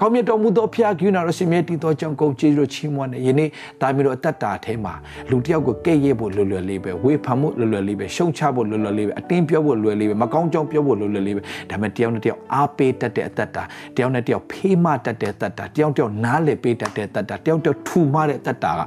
[0.00, 3.48] ကောင်းမြတ်တော်မူသောဖះကယူနာတော်ရှင်မြတ်တည်သောကြောင့်ကုန်ကျေးဇူးချီးမွမ်းတယ်ယနေ့
[3.80, 4.94] ဒါမျိုးတော့အတ္တတာထဲမှာ
[5.30, 11.40] လူတယောက်ကိုကဲ့ရဲ့ဖို့လွယ်လွယ်လေးပဲဝေဖန်ဖို့လွယ်လွယ်လေးပဲရှုံချဖို့လွယ်လွယ်လေးပဲအတင်းပြောဖို့လွယ်လေးပဲမကောင်းကြောင်းပြောဖို့လွယ်လွယ်လေးပဲ
[11.70, 13.62] ဒါပေမဲ့တယောက်နဲ့တယောက်အားပေးတတ်တဲ့အတ္တတာ
[13.96, 18.80] တယောက်နဲ့တယောက်ဖေးမတတ်တဲ့အတ္တတာတယောက်တယောက်နားလည်ပေးတတ်တဲ့အတ္တတာတယောက်တယောက်ထူမတဲ့အတ္တတာက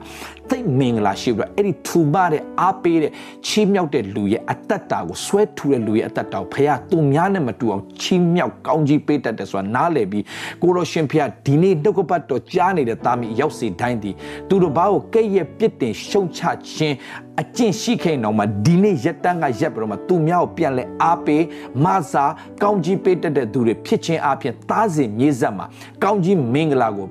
[0.49, 3.11] သိမင်္ဂလာရှိပြီးတော့အဲ့ဒီထူမတဲ့အားပေးတဲ့
[3.47, 10.23] ချီးမြှောက်တဲ့လူရဲ့အသက်တာကိုဆွဲထူတဲ့လူရဲ့အသက်တာကိုဖခင်သူများနဲ့မတူအောင်ချီးမြှောက်ကောင်းကြီးပေးတတ်တယ်ဆိုတာနားလည်ပြီး
[10.61, 14.11] ကိုရောရှင်ဖခင်ဒီနေ့နှုတ်ကပတ်တော်ကြားနေတဲ့သားမီးရောက်စီတိုင်းဒီ
[14.49, 16.41] သူတို့ဘာကိုကဲ့ရဲ့ပြစ်တင်ရှုံချ
[16.71, 16.95] ခြင်း
[17.41, 21.43] အကျင့်ရှိခဲ့တော့မှဒီနေ့ရက်တန်းကရက်ပြီးတော့မှသူများကိုပြန်လဲအားပေး
[21.83, 22.25] မဆာ
[22.61, 25.65] ကောင်းကြီးပေးတတ်တဲ့သူတွေဖြစ်ခြင်းအပြင်သားစဉ်မြေးဆက်မှာ
[26.03, 27.07] ကောင်းကြီးမင်္ဂလာကို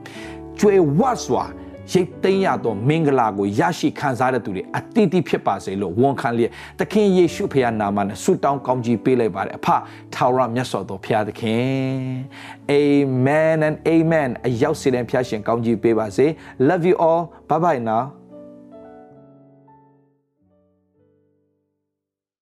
[0.60, 1.44] ကျွေဝတ်စွာ
[1.93, 9.68] ရိတ်သိမ်းရသောမင်္ဂလာကိုရရှိခံစားတဲ့သူတွေအတိအသီးဖြစ်ပါစေလို့ဝန်ခံလျက်သခင်ယေရှုဖခင်နာမနဲ့ဆုတောင်းကောင်းကြီးပေးလိုက်ပါတယ်အဖ
[10.14, 12.03] ထာဝရမြတ်စွာသောဖခင်သခင်
[12.72, 16.26] Amen and amen အရောက်စီတဲ့ဖခင်ရှင်ကောင်းကြီးပေးပါစေ
[16.68, 18.21] Love you all bye bye now